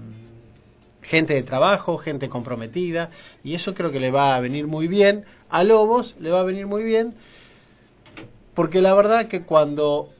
gente 1.02 1.34
de 1.34 1.44
trabajo, 1.44 1.96
gente 1.98 2.28
comprometida 2.28 3.10
y 3.44 3.54
eso 3.54 3.72
creo 3.72 3.92
que 3.92 4.00
le 4.00 4.10
va 4.10 4.34
a 4.34 4.40
venir 4.40 4.66
muy 4.66 4.88
bien 4.88 5.24
a 5.48 5.62
Lobos, 5.62 6.16
le 6.18 6.30
va 6.30 6.40
a 6.40 6.44
venir 6.44 6.66
muy 6.66 6.82
bien 6.82 7.14
porque 8.54 8.80
la 8.80 8.94
verdad 8.94 9.26
que 9.28 9.42
cuando 9.42 10.10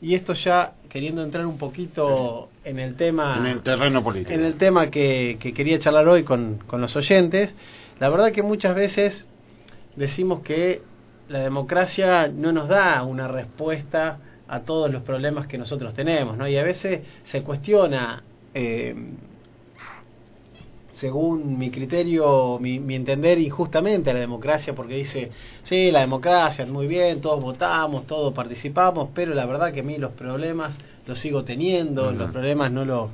y 0.00 0.14
esto 0.14 0.34
ya 0.34 0.74
queriendo 0.88 1.22
entrar 1.22 1.46
un 1.46 1.58
poquito 1.58 2.48
en 2.64 2.78
el 2.78 2.94
tema 2.96 3.36
En 3.38 3.46
el 3.46 3.62
terreno 3.62 4.02
político. 4.02 4.32
en 4.32 4.44
el 4.44 4.54
tema 4.54 4.90
que, 4.90 5.38
que 5.40 5.52
quería 5.52 5.78
charlar 5.78 6.06
hoy 6.06 6.24
con, 6.24 6.58
con 6.66 6.80
los 6.80 6.94
oyentes, 6.96 7.54
la 8.00 8.08
verdad 8.10 8.32
que 8.32 8.42
muchas 8.42 8.74
veces 8.74 9.24
decimos 9.96 10.40
que 10.40 10.82
la 11.28 11.40
democracia 11.40 12.28
no 12.28 12.52
nos 12.52 12.68
da 12.68 13.02
una 13.02 13.28
respuesta 13.28 14.18
a 14.46 14.60
todos 14.60 14.90
los 14.90 15.02
problemas 15.02 15.46
que 15.46 15.56
nosotros 15.56 15.94
tenemos, 15.94 16.36
¿no? 16.36 16.46
Y 16.46 16.56
a 16.56 16.62
veces 16.62 17.00
se 17.24 17.42
cuestiona, 17.42 18.22
eh, 18.52 18.94
según 20.94 21.58
mi 21.58 21.70
criterio, 21.70 22.58
mi, 22.60 22.78
mi 22.78 22.94
entender, 22.94 23.38
injustamente 23.38 24.10
a 24.10 24.14
la 24.14 24.20
democracia, 24.20 24.74
porque 24.74 24.94
dice, 24.96 25.30
sí, 25.64 25.90
la 25.90 26.00
democracia, 26.00 26.64
muy 26.66 26.86
bien, 26.86 27.20
todos 27.20 27.42
votamos, 27.42 28.06
todos 28.06 28.32
participamos, 28.32 29.10
pero 29.14 29.34
la 29.34 29.44
verdad 29.44 29.72
que 29.72 29.80
a 29.80 29.82
mí 29.82 29.98
los 29.98 30.12
problemas 30.12 30.76
los 31.06 31.18
sigo 31.18 31.44
teniendo, 31.44 32.12
los 32.12 32.30
problemas 32.30 32.70
no, 32.70 32.84
lo, 32.84 33.10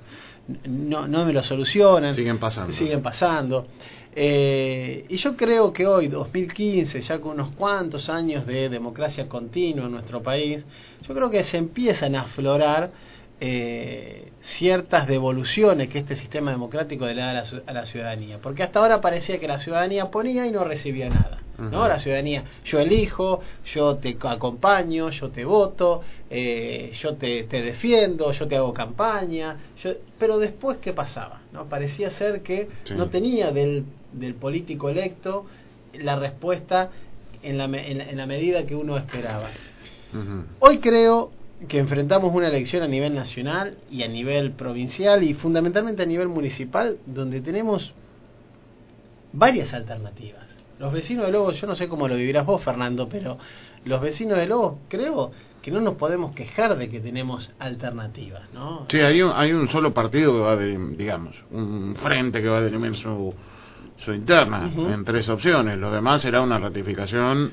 no, 0.68 1.08
no 1.08 1.25
me 1.25 1.32
los 1.32 1.46
solucionan 1.46 2.14
Siguen 2.14 2.38
pasando. 2.38 2.72
siguen 2.72 3.02
pasando. 3.02 3.66
Eh, 4.14 5.06
y 5.08 5.16
yo 5.16 5.37
creo 5.37 5.72
que 5.72 5.87
hoy, 5.87 6.08
2015, 6.08 7.00
ya 7.00 7.20
con 7.20 7.32
unos 7.32 7.50
cuantos 7.54 8.08
años 8.10 8.44
de 8.46 8.68
democracia 8.68 9.28
continua 9.28 9.87
en 9.87 9.92
nuestro 9.92 10.22
país, 10.22 10.64
yo 11.06 11.14
creo 11.14 11.30
que 11.30 11.44
se 11.44 11.58
empiezan 11.58 12.14
a 12.16 12.22
aflorar 12.22 12.90
eh, 13.40 14.32
ciertas 14.42 15.06
devoluciones 15.09 15.88
que 15.88 15.99
este 15.99 16.16
sistema 16.16 16.50
democrático 16.50 17.06
le 17.06 17.14
da 17.14 17.30
a 17.30 17.32
la, 17.35 17.44
ci- 17.44 17.62
a 17.66 17.73
la 17.73 17.87
ciudadanía. 17.87 18.38
Porque 18.42 18.62
hasta 18.62 18.80
ahora 18.80 19.00
parecía 19.00 19.38
que 19.38 19.49
la 19.49 19.59
ciudadanía 19.59 20.11
ponía 20.11 20.47
y 20.47 20.52
no 20.52 20.64
recibía 20.64 21.09
nada. 21.09 21.38
La 21.88 21.99
ciudadanía, 21.99 22.44
yo 22.64 22.80
elijo, 22.80 23.40
yo 23.75 23.97
te 23.97 24.16
acompaño, 24.23 25.11
yo 25.11 25.28
te 25.28 25.44
voto, 25.44 26.02
eh, 26.30 26.90
yo 26.99 27.16
te, 27.16 27.42
te 27.44 27.61
defiendo, 27.61 28.32
yo 28.32 28.49
te 28.49 28.56
hago 28.56 28.73
campaña, 28.73 29.59
yo, 29.82 29.90
pero 30.18 30.38
después 30.38 30.78
qué 30.78 30.94
pasaba, 30.94 31.42
¿no? 31.52 31.66
Parecía 31.66 32.09
ser 32.11 32.40
que 32.40 32.68
Sí. 32.85 32.94
no 32.94 33.09
tenía 33.11 33.50
del, 33.50 33.85
del 34.12 34.35
político 34.37 34.88
electo 34.88 35.44
la 35.92 36.16
respuesta 36.16 36.90
en 37.42 37.59
la, 37.59 37.68
me- 37.68 37.90
en 37.90 37.99
la- 37.99 38.04
en 38.09 38.16
la 38.16 38.25
medida 38.26 38.64
que 38.64 38.75
uno 38.75 38.97
esperaba. 38.97 39.50
Hoy 40.61 40.78
creo 40.78 41.30
que 41.68 41.78
enfrentamos 41.78 42.34
una 42.34 42.48
elección 42.48 42.82
a 42.82 42.86
nivel 42.88 43.14
nacional 43.14 43.76
y 43.90 44.02
a 44.02 44.08
nivel 44.08 44.52
provincial 44.52 45.22
y 45.22 45.34
fundamentalmente 45.34 46.02
a 46.02 46.06
nivel 46.06 46.28
municipal 46.28 46.96
donde 47.06 47.40
tenemos 47.40 47.92
varias 49.32 49.72
alternativas. 49.74 50.42
Los 50.78 50.92
vecinos 50.92 51.26
de 51.26 51.32
Lobos, 51.32 51.60
yo 51.60 51.66
no 51.66 51.76
sé 51.76 51.88
cómo 51.88 52.08
lo 52.08 52.16
vivirás 52.16 52.46
vos, 52.46 52.62
Fernando, 52.62 53.08
pero 53.08 53.36
los 53.84 54.00
vecinos 54.00 54.38
de 54.38 54.46
Lobos 54.46 54.78
creo 54.88 55.30
que 55.60 55.70
no 55.70 55.82
nos 55.82 55.96
podemos 55.96 56.34
quejar 56.34 56.78
de 56.78 56.88
que 56.88 57.00
tenemos 57.00 57.50
alternativas, 57.58 58.42
¿no? 58.54 58.86
Sí, 58.88 58.98
hay 59.00 59.20
un, 59.20 59.30
hay 59.34 59.52
un 59.52 59.68
solo 59.68 59.92
partido 59.92 60.32
que 60.32 60.38
va 60.40 60.52
a, 60.52 60.56
dirim- 60.58 60.96
digamos, 60.96 61.36
un 61.50 61.94
frente 61.96 62.40
que 62.40 62.48
va 62.48 62.58
a 62.58 62.64
dirimir 62.64 62.96
su, 62.96 63.34
su 63.98 64.14
interna 64.14 64.70
en 64.74 65.04
tres 65.04 65.28
opciones. 65.28 65.76
Lo 65.76 65.90
demás 65.92 66.22
será 66.22 66.40
una 66.40 66.58
ratificación 66.58 67.52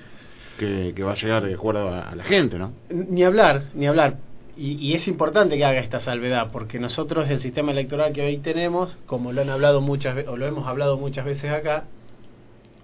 que, 0.57 0.93
que 0.95 1.03
va 1.03 1.13
a 1.13 1.15
llegar 1.15 1.43
de 1.45 1.53
acuerdo 1.53 1.89
a, 1.89 2.09
a 2.09 2.15
la 2.15 2.23
gente, 2.23 2.57
¿no? 2.57 2.71
Ni 2.89 3.23
hablar, 3.23 3.63
ni 3.73 3.87
hablar. 3.87 4.17
Y, 4.57 4.71
y 4.73 4.93
es 4.95 5.07
importante 5.07 5.55
que 5.57 5.65
haga 5.65 5.79
esta 5.79 5.99
salvedad, 5.99 6.49
porque 6.51 6.79
nosotros 6.79 7.29
el 7.29 7.39
sistema 7.39 7.71
electoral 7.71 8.11
que 8.11 8.25
hoy 8.25 8.37
tenemos, 8.37 8.97
como 9.05 9.31
lo 9.31 9.41
han 9.41 9.49
hablado 9.51 9.81
muchas 9.81 10.27
o 10.27 10.35
lo 10.35 10.47
hemos 10.47 10.67
hablado 10.67 10.97
muchas 10.97 11.25
veces 11.25 11.51
acá, 11.51 11.83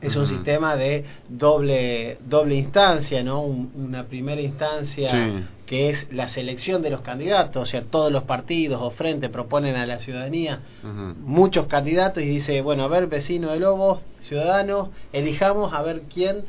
es 0.02 0.16
un 0.18 0.28
sistema 0.28 0.76
de 0.76 1.06
doble 1.30 2.18
doble 2.28 2.56
instancia, 2.56 3.24
¿no? 3.24 3.42
Un- 3.42 3.72
una 3.76 4.04
primera 4.04 4.42
instancia 4.42 5.10
Sí. 5.10 5.44
que 5.66 5.90
es 5.90 6.12
la 6.12 6.28
selección 6.28 6.82
de 6.82 6.90
los 6.90 7.00
candidatos, 7.02 7.64
o 7.64 7.66
sea, 7.66 7.84
todos 7.84 8.12
los 8.12 8.24
partidos 8.24 8.82
o 8.82 8.92
frentes 8.92 9.30
proponen 9.30 9.78
a 9.78 9.86
la 9.86 10.00
ciudadanía 10.00 10.60
muchos 11.26 11.68
candidatos 11.68 12.22
y 12.22 12.26
dice, 12.28 12.60
bueno, 12.62 12.84
a 12.84 12.88
ver, 12.90 13.08
vecino 13.08 13.50
de 13.52 13.60
Lobos, 13.62 14.02
ciudadanos, 14.22 14.90
elijamos 15.14 15.74
a 15.74 15.82
ver 15.82 16.02
quién 16.14 16.44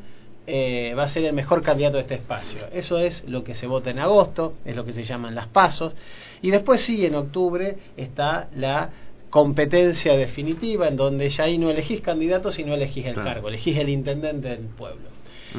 eh, 0.47 0.95
va 0.97 1.05
a 1.05 1.09
ser 1.09 1.25
el 1.25 1.33
mejor 1.33 1.63
candidato 1.63 1.97
de 1.97 2.03
este 2.03 2.15
espacio. 2.15 2.67
Eso 2.73 2.99
es 2.99 3.25
lo 3.27 3.45
que 3.45 3.55
se 3.55 3.67
vota 3.67 3.91
en 3.91 3.99
agosto, 3.99 4.55
es 4.65 4.77
lo 4.77 4.85
que 4.85 4.93
se 4.93 5.05
llaman 5.05 5.35
las 5.35 5.47
pasos. 5.49 5.95
Y 6.43 6.51
después 6.51 6.83
sí, 6.83 7.07
en 7.07 7.15
octubre 7.15 7.77
está 7.97 8.49
la 8.55 8.91
competencia 9.31 10.17
definitiva, 10.17 10.87
en 10.87 10.97
donde 10.97 11.29
ya 11.29 11.45
ahí 11.45 11.59
no 11.59 11.71
elegís 11.71 12.01
candidato, 12.03 12.53
sino 12.53 12.75
elegís 12.75 13.07
el 13.07 13.15
Claro. 13.15 13.29
cargo, 13.31 13.49
elegís 13.49 13.77
el 13.79 13.89
intendente 13.89 14.49
del 14.49 14.67
pueblo. 14.67 15.09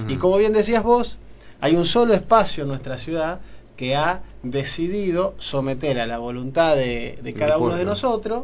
Y 0.08 0.15
como 0.18 0.38
bien 0.38 0.51
decías 0.54 0.84
vos, 0.84 1.18
hay 1.62 1.75
un 1.75 1.86
solo 1.86 2.13
espacio 2.13 2.63
en 2.63 2.70
nuestra 2.70 2.98
ciudad 2.98 3.39
que 3.77 3.96
ha 3.96 4.24
decidido 4.44 5.36
someter 5.39 6.00
a 6.00 6.06
la 6.06 6.18
voluntad 6.18 6.75
de, 6.75 7.18
de 7.22 7.34
cada 7.34 7.58
uno 7.58 7.75
de 7.75 7.86
nosotros 7.86 8.44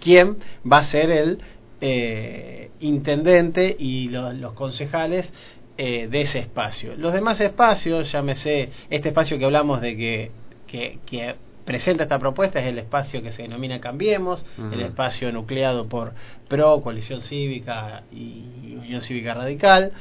quién 0.00 0.38
va 0.70 0.78
a 0.78 0.84
ser 0.84 1.10
el 1.10 1.38
eh, 1.80 2.70
intendente 2.80 3.74
y 3.78 4.08
lo- 4.08 4.32
los 4.32 4.52
concejales 4.54 5.32
eh, 5.78 6.08
de 6.08 6.20
ese 6.22 6.40
espacio. 6.40 6.94
Los 6.96 7.12
demás 7.14 7.40
espacios, 7.40 8.12
llámese 8.12 8.70
este 8.90 9.08
espacio 9.08 9.38
que 9.38 9.44
hablamos 9.46 9.80
de 9.80 9.96
que, 9.96 10.30
que, 10.66 10.98
que 11.06 11.34
presenta 11.64 12.02
esta 12.02 12.18
propuesta 12.18 12.60
es 12.60 12.66
el 12.66 12.78
espacio 12.78 13.22
que 13.22 13.32
se 13.32 13.42
denomina 13.42 13.80
Cambiemos, 13.80 14.44
el 14.72 14.80
espacio 14.82 15.30
nucleado 15.32 15.86
por 15.88 16.12
PRO, 16.48 16.82
Coalición 16.82 17.20
Cívica 17.20 18.02
y 18.12 18.76
Unión 18.78 19.00
Cívica 19.00 19.32
Radical. 19.34 19.92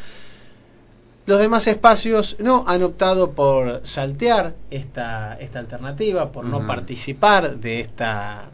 Los 1.25 1.39
demás 1.39 1.67
espacios 1.67 2.35
no 2.39 2.63
han 2.67 2.81
optado 2.81 3.33
por 3.33 3.81
saltear 3.85 4.55
esta, 4.71 5.37
esta 5.39 5.59
alternativa, 5.59 6.31
por 6.31 6.43
no 6.45 6.59
participar 6.67 7.57
de 7.57 7.81
esta, 7.81 8.49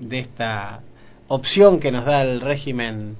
de 0.00 0.18
esta 0.20 0.80
opción 1.28 1.80
que 1.80 1.90
nos 1.92 2.04
da 2.04 2.22
el 2.22 2.40
régimen 2.40 3.16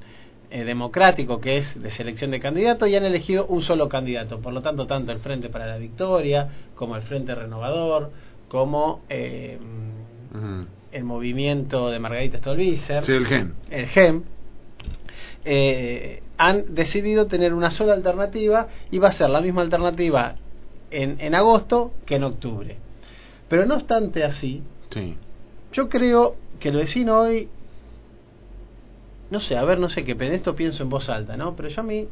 eh, 0.51 0.65
democrático, 0.65 1.41
que 1.41 1.57
es 1.59 1.83
de 1.83 1.91
selección 1.91 2.31
de 2.31 2.41
candidatos, 2.41 2.89
y 2.89 2.97
han 2.97 3.05
elegido 3.05 3.47
un 3.47 3.63
solo 3.63 3.89
candidato. 3.89 4.41
Por 4.41 4.53
lo 4.53 4.63
tanto, 4.63 4.87
tanto 4.87 5.11
el 5.13 5.19
Frente 5.21 5.49
para 5.49 5.67
la 5.67 5.79
Victoria, 5.79 6.49
como 6.75 6.97
el 6.97 7.03
Frente 7.03 7.35
Renovador, 7.35 8.11
como 8.49 9.03
eh, 9.09 9.59
el 10.93 11.05
movimiento 11.05 11.91
de 11.91 11.99
Margarita 11.99 12.39
Stolbizer 12.39 13.03
Sí, 13.05 13.13
el 13.13 13.27
gen. 13.27 13.55
el 13.71 13.87
GEM, 13.89 14.23
eh, 15.45 16.23
han 16.39 16.75
decidido 16.75 17.27
tener 17.27 17.53
una 17.53 17.71
sola 17.71 17.95
alternativa 17.95 18.69
y 18.91 18.99
va 18.99 19.09
a 19.09 19.13
ser 19.13 19.31
la 19.31 19.41
misma 19.41 19.63
alternativa 19.63 20.35
en, 20.91 21.17
en 21.21 21.35
agosto 21.35 21.93
que 22.07 22.17
en 22.17 22.25
octubre. 22.25 22.77
Pero 23.49 23.67
no 23.67 23.75
obstante 23.77 24.25
así, 24.25 24.63
Sí. 24.91 25.17
yo 25.73 25.89
creo 25.89 26.37
que 26.61 26.69
el 26.69 26.77
vecino 26.77 27.19
hoy, 27.21 27.49
no 29.35 29.41
sé, 29.41 29.57
a 29.57 29.65
ver, 29.65 29.81
no 29.81 29.89
sé, 29.91 30.05
que 30.05 30.13
en 30.13 30.23
esto 30.33 30.55
pienso 30.55 30.85
en 30.85 30.89
voz 30.91 31.09
alta, 31.11 31.37
¿no? 31.37 31.57
Pero 31.57 31.69
yo 31.69 31.81
a 31.81 31.85
mí 31.85 32.07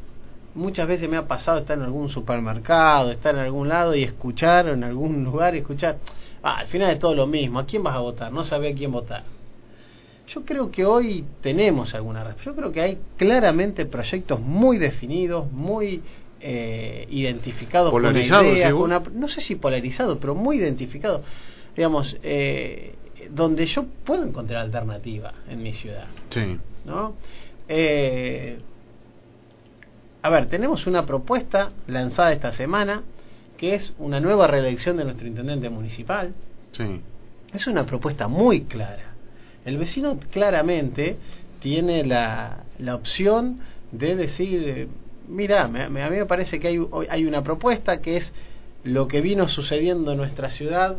muchas 0.55 0.87
veces 0.89 1.09
me 1.09 1.15
ha 1.15 1.25
pasado 1.25 1.59
estar 1.59 1.77
en 1.77 1.85
algún 1.85 2.09
supermercado, 2.09 3.11
estar 3.11 3.33
en 3.35 3.41
algún 3.41 3.69
lado 3.69 3.95
y 3.95 4.03
escuchar, 4.03 4.67
o 4.67 4.73
en 4.73 4.83
algún 4.83 5.23
lugar 5.23 5.55
y 5.55 5.59
escuchar, 5.59 5.99
ah, 6.43 6.57
al 6.57 6.67
final 6.67 6.91
es 6.91 6.99
todo 6.99 7.15
lo 7.15 7.25
mismo, 7.25 7.59
¿a 7.59 7.65
quién 7.65 7.81
vas 7.81 7.95
a 7.95 7.99
votar? 7.99 8.31
No 8.33 8.43
sabe 8.43 8.71
a 8.71 8.75
quién 8.75 8.91
votar. 8.91 9.23
Yo 10.35 10.43
creo 10.43 10.69
que 10.69 10.85
hoy 10.85 11.25
tenemos 11.41 11.93
alguna 11.95 12.25
respuesta. 12.25 12.51
Yo 12.51 12.55
creo 12.57 12.71
que 12.73 12.81
hay 12.81 12.97
claramente 13.17 13.85
proyectos 13.85 14.41
muy 14.41 14.77
definidos, 14.77 15.49
muy 15.51 16.01
eh, 16.45 17.07
identificado 17.09 17.89
Polarizado, 17.89 18.41
con 18.43 18.49
una 18.51 18.57
idea, 18.57 18.71
con 18.71 18.81
una- 18.83 19.03
no 19.21 19.29
sé 19.29 19.39
si 19.39 19.55
polarizado, 19.55 20.19
pero 20.19 20.35
muy 20.35 20.57
identificado, 20.57 21.23
digamos, 21.73 22.17
eh, 22.21 22.95
donde 23.29 23.65
yo 23.65 23.85
puedo 24.03 24.25
encontrar 24.25 24.59
alternativa 24.61 25.33
en 25.47 25.63
mi 25.63 25.71
ciudad. 25.71 26.07
Sí. 26.29 26.57
¿No? 26.85 27.13
Eh, 27.67 28.57
a 30.21 30.29
ver, 30.29 30.47
tenemos 30.47 30.87
una 30.87 31.05
propuesta 31.05 31.71
lanzada 31.87 32.31
esta 32.33 32.51
semana 32.51 33.03
que 33.57 33.75
es 33.75 33.93
una 33.97 34.19
nueva 34.19 34.47
reelección 34.47 34.97
de 34.97 35.05
nuestro 35.05 35.27
intendente 35.27 35.69
municipal. 35.69 36.33
Sí. 36.71 37.01
Es 37.53 37.67
una 37.67 37.85
propuesta 37.85 38.27
muy 38.27 38.61
clara. 38.61 39.13
El 39.65 39.77
vecino 39.77 40.17
claramente 40.31 41.17
tiene 41.61 42.03
la, 42.03 42.63
la 42.79 42.95
opción 42.95 43.59
de 43.91 44.15
decir, 44.15 44.87
mira, 45.29 45.67
me- 45.67 45.89
me- 45.89 46.03
a 46.03 46.09
mí 46.09 46.17
me 46.17 46.25
parece 46.25 46.59
que 46.59 46.67
hay, 46.69 46.77
hoy 46.77 47.07
hay 47.09 47.25
una 47.25 47.43
propuesta 47.43 48.01
que 48.01 48.17
es 48.17 48.33
lo 48.83 49.07
que 49.07 49.21
vino 49.21 49.47
sucediendo 49.47 50.11
en 50.11 50.17
nuestra 50.17 50.49
ciudad 50.49 50.97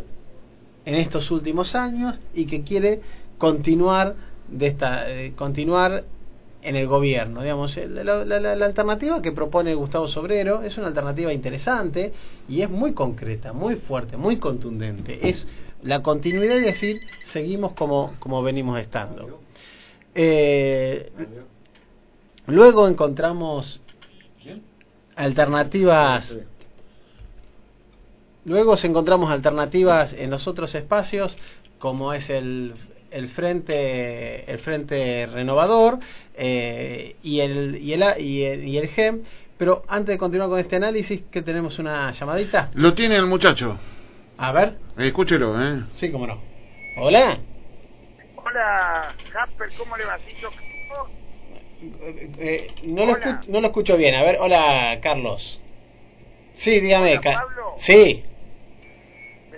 en 0.87 0.95
estos 0.95 1.31
últimos 1.31 1.75
años 1.75 2.19
y 2.35 2.47
que 2.47 2.63
quiere 2.63 3.01
continuar 3.39 4.15
de 4.49 4.67
esta 4.67 5.07
continuar 5.37 6.05
en 6.63 6.77
el 6.77 6.87
gobierno 6.87 7.43
digamos 7.43 7.77
la, 7.77 8.65
alternativa 8.65 9.21
que 9.21 9.33
propone 9.33 9.75
Gustavo 9.75 10.09
Sobrero 10.09 10.63
es 10.63 10.77
una 10.79 10.89
alternativa 10.89 11.33
interesante 11.33 12.13
y 12.49 12.63
es 12.63 12.71
muy 12.71 12.95
concreta 12.95 13.53
muy 13.53 13.77
fuerte 13.77 14.17
muy 14.17 14.39
contundente. 14.39 15.29
Es 15.29 15.47
la 15.83 16.03
continuidad 16.03 16.57
y 16.57 16.61
decir 16.61 17.01
seguimos 17.25 17.73
como 17.73 18.15
como 18.19 18.43
venimos 18.43 18.79
estando. 18.81 19.41
Eh, 20.15 21.11
luego 22.47 22.89
encontramos 22.89 23.81
alternativas. 25.17 26.39
Luego 28.45 28.77
encontramos 28.83 29.31
alternativas 29.31 30.13
en 30.13 30.31
los 30.31 30.47
otros 30.47 30.75
espacios, 30.75 31.37
como 31.79 32.13
es 32.13 32.29
el, 32.29 32.75
el 33.15 33.29
frente 33.31 34.51
el 34.51 34.59
frente 34.59 35.27
renovador 35.27 35.99
eh, 36.35 37.17
y 37.23 37.41
el 37.41 37.79
y 37.81 37.93
el 37.93 38.03
A- 38.03 38.19
y 38.19 38.43
el, 38.45 38.69
y 38.69 38.79
el 38.79 38.89
GEM. 38.89 39.23
Pero 39.57 39.85
antes 39.89 40.15
de 40.15 40.19
continuar 40.19 40.49
con 40.51 40.59
este 40.59 40.77
análisis, 40.77 41.23
que 41.31 41.41
tenemos 41.41 41.79
una 41.79 42.11
llamadita. 42.13 42.71
Lo 42.75 42.93
tiene 42.95 43.17
el 43.17 43.27
muchacho. 43.27 43.79
A 44.37 44.51
ver, 44.53 44.79
Eh, 44.99 45.07
escúchelo, 45.07 45.55
¿eh? 45.63 45.85
sí, 45.93 46.11
cómo 46.11 46.27
no. 46.27 46.43
Hola. 46.97 47.39
Hola, 48.37 49.15
Jasper, 49.33 49.69
¿cómo 49.79 49.97
le 49.97 50.05
va? 50.05 50.19
¿Sí, 50.19 50.33
yo- 50.43 50.49
oh, 50.91 51.09
Eh, 52.03 52.31
eh, 52.39 52.67
no, 52.85 53.07
lo 53.07 53.13
escucho, 53.13 53.41
no 53.53 53.61
lo 53.61 53.67
escucho 53.69 53.97
bien. 53.97 54.15
A 54.17 54.23
ver, 54.23 54.39
hola, 54.41 54.99
Carlos. 55.03 55.61
Sí, 56.57 56.81
dígame. 56.81 57.19
Hola, 57.19 57.21
Pablo. 57.41 57.75
Sí, 57.79 57.95
¿Me 57.95 58.34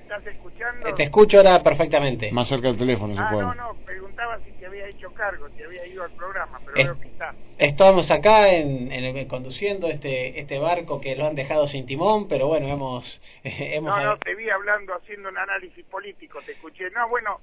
estás 0.06 0.26
escuchando? 0.26 0.88
eh, 0.88 0.92
te 0.96 1.02
escucho 1.04 1.38
ahora 1.38 1.62
perfectamente. 1.62 2.30
Más 2.32 2.46
cerca 2.48 2.68
del 2.68 2.78
teléfono 2.78 3.14
se 3.14 3.20
Ah, 3.20 3.28
puede. 3.30 3.42
no, 3.46 3.54
no, 3.54 3.76
preguntaba 3.84 4.38
si 4.44 4.52
te 4.52 4.66
había 4.66 4.86
hecho 4.86 5.12
cargo, 5.12 5.48
si 5.56 5.62
había 5.62 5.84
ido 5.86 6.04
al 6.04 6.12
programa, 6.12 6.60
pero 6.64 6.78
Eh, 6.78 6.84
veo 6.84 7.00
que 7.00 7.08
está. 7.08 7.34
Estamos 7.58 8.10
acá 8.10 8.52
en, 8.52 8.92
en 8.92 9.04
el- 9.16 9.26
conduciendo 9.28 9.88
este 9.88 10.38
este 10.40 10.58
barco 10.58 11.00
que 11.00 11.16
lo 11.16 11.26
han 11.26 11.34
dejado 11.34 11.66
sin 11.68 11.86
timón, 11.86 12.28
pero 12.28 12.46
bueno, 12.48 12.68
hemos 12.68 13.20
hemos 13.44 13.96
No, 13.96 14.04
no, 14.04 14.18
te 14.18 14.34
vi 14.34 14.48
hablando, 14.50 14.94
haciendo 14.94 15.28
un 15.28 15.38
análisis 15.38 15.84
político, 15.86 16.40
te 16.42 16.52
escuché. 16.52 16.90
No, 16.90 17.08
bueno, 17.08 17.40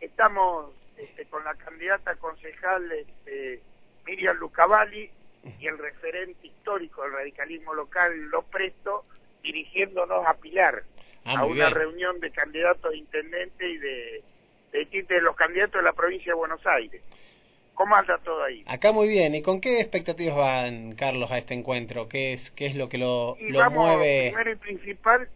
estamos 0.00 0.70
este, 0.96 1.24
con 1.26 1.42
la 1.44 1.54
candidata 1.54 2.14
concejal 2.16 2.90
este, 2.92 3.60
Miriam 4.06 4.36
Lucavalli 4.36 5.10
y 5.58 5.66
el 5.66 5.76
referente 5.78 6.46
histórico 6.46 7.02
del 7.02 7.12
radicalismo 7.12 7.74
local, 7.74 8.12
Lo 8.30 8.42
Presto, 8.42 9.04
dirigiéndonos 9.42 10.26
a 10.26 10.34
Pilar, 10.34 10.82
Ah, 11.24 11.38
a 11.40 11.44
una 11.46 11.68
bien. 11.68 11.70
reunión 11.70 12.20
de 12.20 12.30
candidatos 12.30 12.92
a 12.92 12.96
intendente 12.96 13.68
y 13.68 13.78
de, 13.78 14.24
de, 14.72 15.02
de 15.08 15.20
los 15.22 15.36
candidatos 15.36 15.80
de 15.80 15.82
la 15.82 15.92
provincia 15.92 16.32
de 16.32 16.36
Buenos 16.38 16.64
Aires. 16.66 17.02
¿Cómo 17.74 17.96
anda 17.96 18.18
todo 18.18 18.42
ahí? 18.44 18.62
Acá 18.66 18.92
muy 18.92 19.08
bien. 19.08 19.34
¿Y 19.34 19.42
con 19.42 19.60
qué 19.60 19.80
expectativas 19.80 20.36
van, 20.36 20.94
Carlos, 20.94 21.30
a 21.30 21.38
este 21.38 21.54
encuentro? 21.54 22.08
¿Qué 22.08 22.34
es 22.34 22.50
qué 22.52 22.66
es 22.66 22.74
lo 22.76 22.88
que 22.88 22.98
lo, 22.98 23.36
Y 23.40 23.50
lo 23.50 23.58
vamos, 23.58 23.96
mueve? 23.96 24.30
primero 24.30 24.52
y 24.52 24.56
principal, 24.56 25.28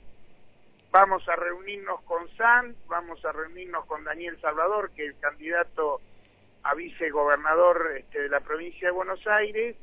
vamos 0.90 1.28
a 1.28 1.36
reunirnos 1.36 2.00
con 2.02 2.28
San, 2.36 2.76
vamos 2.86 3.24
a 3.24 3.32
reunirnos 3.32 3.84
con 3.86 4.04
Daniel 4.04 4.38
Salvador, 4.40 4.90
que 4.94 5.04
es 5.06 5.14
el 5.14 5.20
candidato 5.20 6.00
a 6.62 6.74
vicegobernador 6.74 7.96
este, 7.98 8.22
de 8.22 8.28
la 8.28 8.40
provincia 8.40 8.88
de 8.88 8.92
Buenos 8.92 9.26
Aires, 9.26 9.76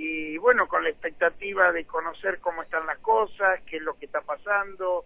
y 0.00 0.38
bueno, 0.38 0.68
con 0.68 0.84
la 0.84 0.90
expectativa 0.90 1.72
de 1.72 1.84
conocer 1.84 2.38
cómo 2.38 2.62
están 2.62 2.86
las 2.86 2.98
cosas, 2.98 3.60
qué 3.66 3.78
es 3.78 3.82
lo 3.82 3.94
que 3.94 4.06
está 4.06 4.20
pasando, 4.20 5.04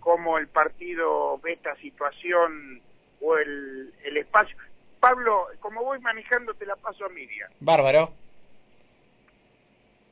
cómo 0.00 0.36
el 0.36 0.48
partido 0.48 1.38
ve 1.38 1.54
esta 1.54 1.74
situación 1.76 2.82
o 3.22 3.38
el, 3.38 3.94
el 4.04 4.16
espacio. 4.18 4.54
Pablo, 5.00 5.46
como 5.60 5.82
voy 5.82 5.98
manejando, 6.00 6.52
te 6.52 6.66
la 6.66 6.76
paso 6.76 7.06
a 7.06 7.08
Miriam. 7.08 7.50
Bárbaro. 7.60 8.12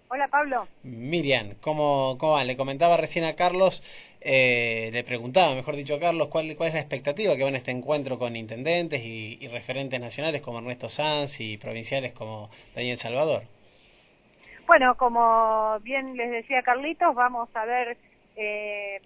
Hola 0.08 0.28
Pablo. 0.28 0.66
Miriam, 0.82 1.56
¿cómo, 1.60 2.16
cómo 2.18 2.32
van? 2.32 2.46
Le 2.46 2.56
comentaba 2.56 2.96
recién 2.96 3.26
a 3.26 3.36
Carlos, 3.36 3.82
eh, 4.22 4.88
le 4.94 5.04
preguntaba, 5.04 5.54
mejor 5.54 5.76
dicho 5.76 5.96
a 5.96 6.00
Carlos, 6.00 6.28
cuál, 6.28 6.56
cuál 6.56 6.68
es 6.68 6.74
la 6.74 6.80
expectativa 6.80 7.36
que 7.36 7.42
va 7.42 7.50
en 7.50 7.56
este 7.56 7.70
encuentro 7.70 8.18
con 8.18 8.34
intendentes 8.34 9.02
y, 9.04 9.36
y 9.42 9.48
referentes 9.48 10.00
nacionales 10.00 10.40
como 10.40 10.58
Ernesto 10.58 10.88
Sanz 10.88 11.38
y 11.38 11.58
provinciales 11.58 12.14
como 12.14 12.50
Daniel 12.74 12.96
Salvador. 12.98 13.42
Bueno, 14.66 14.96
como 14.96 15.78
bien 15.80 16.16
les 16.16 16.30
decía 16.30 16.62
Carlitos, 16.62 17.14
vamos 17.14 17.48
a 17.54 17.64
ver 17.64 17.96
eh, 18.36 19.00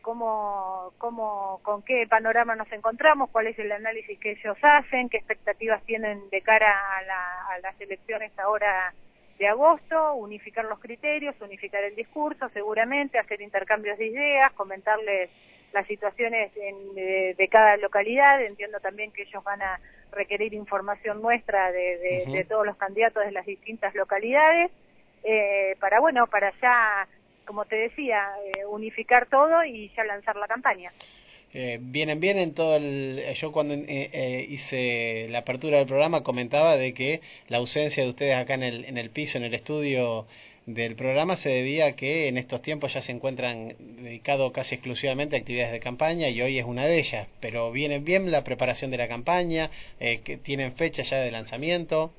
cómo, 0.00 0.92
cómo, 0.98 1.60
con 1.62 1.82
qué 1.82 2.06
panorama 2.06 2.54
nos 2.56 2.70
encontramos, 2.72 3.30
cuál 3.30 3.48
es 3.48 3.58
el 3.58 3.72
análisis 3.72 4.18
que 4.18 4.32
ellos 4.32 4.56
hacen, 4.62 5.08
qué 5.08 5.18
expectativas 5.18 5.82
tienen 5.84 6.30
de 6.30 6.40
cara 6.40 6.70
a, 6.96 7.02
la- 7.02 7.46
a 7.54 7.58
las 7.60 7.80
elecciones 7.80 8.32
ahora 8.38 8.94
de 9.38 9.48
agosto, 9.48 10.14
unificar 10.14 10.64
los 10.64 10.78
criterios, 10.78 11.34
unificar 11.40 11.82
el 11.84 11.94
discurso, 11.94 12.48
seguramente 12.50 13.18
hacer 13.18 13.42
intercambios 13.42 13.98
de 13.98 14.06
ideas, 14.06 14.52
comentarles 14.52 15.28
las 15.72 15.86
situaciones 15.86 16.50
en- 16.56 16.94
de, 16.94 17.34
de 17.34 17.48
cada 17.48 17.76
localidad. 17.76 18.42
Entiendo 18.42 18.80
también 18.80 19.12
que 19.12 19.22
ellos 19.22 19.42
van 19.44 19.62
a 19.62 19.80
requerir 20.12 20.54
información 20.54 21.20
nuestra 21.20 21.72
de, 21.72 22.24
de 22.26 22.44
todos 22.44 22.64
los 22.64 22.76
candidatos 22.76 23.24
de 23.24 23.32
las 23.32 23.44
distintas 23.44 23.94
localidades, 23.94 24.70
eh, 25.24 25.76
para, 25.80 26.00
bueno, 26.00 26.26
para 26.28 26.52
ya, 26.62 27.06
como 27.44 27.64
te 27.64 27.76
decía, 27.76 28.28
eh, 28.56 28.64
unificar 28.66 29.26
todo 29.26 29.64
y 29.64 29.90
ya 29.96 30.04
lanzar 30.04 30.36
la 30.36 30.46
campaña. 30.46 30.92
Eh, 31.52 31.78
vienen 31.80 32.20
bien 32.20 32.38
en 32.38 32.54
todo 32.54 32.76
el... 32.76 33.18
eh, 33.18 33.34
Yo 33.40 33.50
cuando 33.50 33.74
eh, 33.74 33.84
eh, 33.88 34.46
hice 34.48 35.26
la 35.30 35.38
apertura 35.38 35.78
del 35.78 35.86
programa 35.86 36.22
comentaba 36.22 36.76
de 36.76 36.92
que 36.92 37.20
la 37.48 37.58
ausencia 37.58 38.02
de 38.02 38.08
ustedes 38.10 38.36
acá 38.36 38.54
en 38.54 38.62
el, 38.62 38.84
en 38.84 38.98
el 38.98 39.10
piso, 39.10 39.38
en 39.38 39.44
el 39.44 39.54
estudio 39.54 40.26
del 40.66 40.96
programa, 40.96 41.36
se 41.36 41.48
debía 41.48 41.86
a 41.86 41.92
que 41.92 42.26
en 42.26 42.36
estos 42.36 42.60
tiempos 42.60 42.92
ya 42.92 43.00
se 43.00 43.12
encuentran 43.12 43.74
dedicados 43.78 44.52
casi 44.52 44.74
exclusivamente 44.74 45.36
a 45.36 45.38
actividades 45.38 45.72
de 45.72 45.80
campaña 45.80 46.28
y 46.28 46.42
hoy 46.42 46.58
es 46.58 46.64
una 46.64 46.84
de 46.84 46.98
ellas. 46.98 47.28
Pero 47.40 47.70
viene 47.70 48.00
bien 48.00 48.30
la 48.32 48.42
preparación 48.42 48.90
de 48.90 48.98
la 48.98 49.06
campaña, 49.06 49.70
eh, 50.00 50.20
que 50.22 50.36
tienen 50.36 50.74
fecha 50.74 51.04
ya 51.04 51.18
de 51.18 51.30
lanzamiento. 51.30 52.12